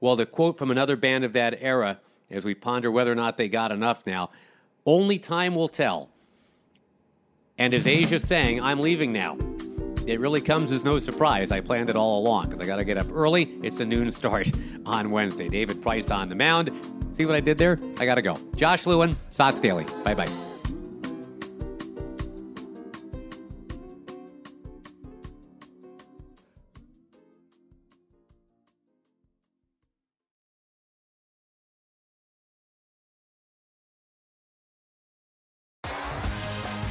Well, 0.00 0.16
the 0.16 0.26
quote 0.26 0.58
from 0.58 0.72
another 0.72 0.96
band 0.96 1.24
of 1.24 1.32
that 1.34 1.56
era, 1.60 2.00
as 2.30 2.44
we 2.44 2.54
ponder 2.54 2.90
whether 2.90 3.12
or 3.12 3.16
not 3.16 3.36
they 3.36 3.48
got 3.48 3.70
enough 3.70 4.04
now, 4.06 4.30
only 4.84 5.20
time 5.20 5.54
will 5.54 5.68
tell. 5.68 6.10
And 7.60 7.74
as 7.74 7.86
Asia 7.86 8.18
saying, 8.18 8.62
I'm 8.62 8.80
leaving 8.80 9.12
now. 9.12 9.36
It 10.06 10.18
really 10.18 10.40
comes 10.40 10.72
as 10.72 10.82
no 10.82 10.98
surprise. 10.98 11.52
I 11.52 11.60
planned 11.60 11.90
it 11.90 11.94
all 11.94 12.18
along 12.20 12.46
because 12.46 12.60
I 12.60 12.64
got 12.64 12.76
to 12.76 12.84
get 12.84 12.96
up 12.96 13.06
early. 13.12 13.54
It's 13.62 13.80
a 13.80 13.84
noon 13.84 14.10
start 14.10 14.50
on 14.86 15.10
Wednesday. 15.10 15.48
David 15.48 15.82
Price 15.82 16.10
on 16.10 16.30
the 16.30 16.34
mound. 16.34 16.70
See 17.12 17.26
what 17.26 17.34
I 17.34 17.40
did 17.40 17.58
there? 17.58 17.78
I 17.98 18.06
got 18.06 18.14
to 18.14 18.22
go. 18.22 18.38
Josh 18.56 18.86
Lewin, 18.86 19.14
Sox 19.28 19.60
Daily. 19.60 19.84
Bye 20.02 20.14
bye. 20.14 20.49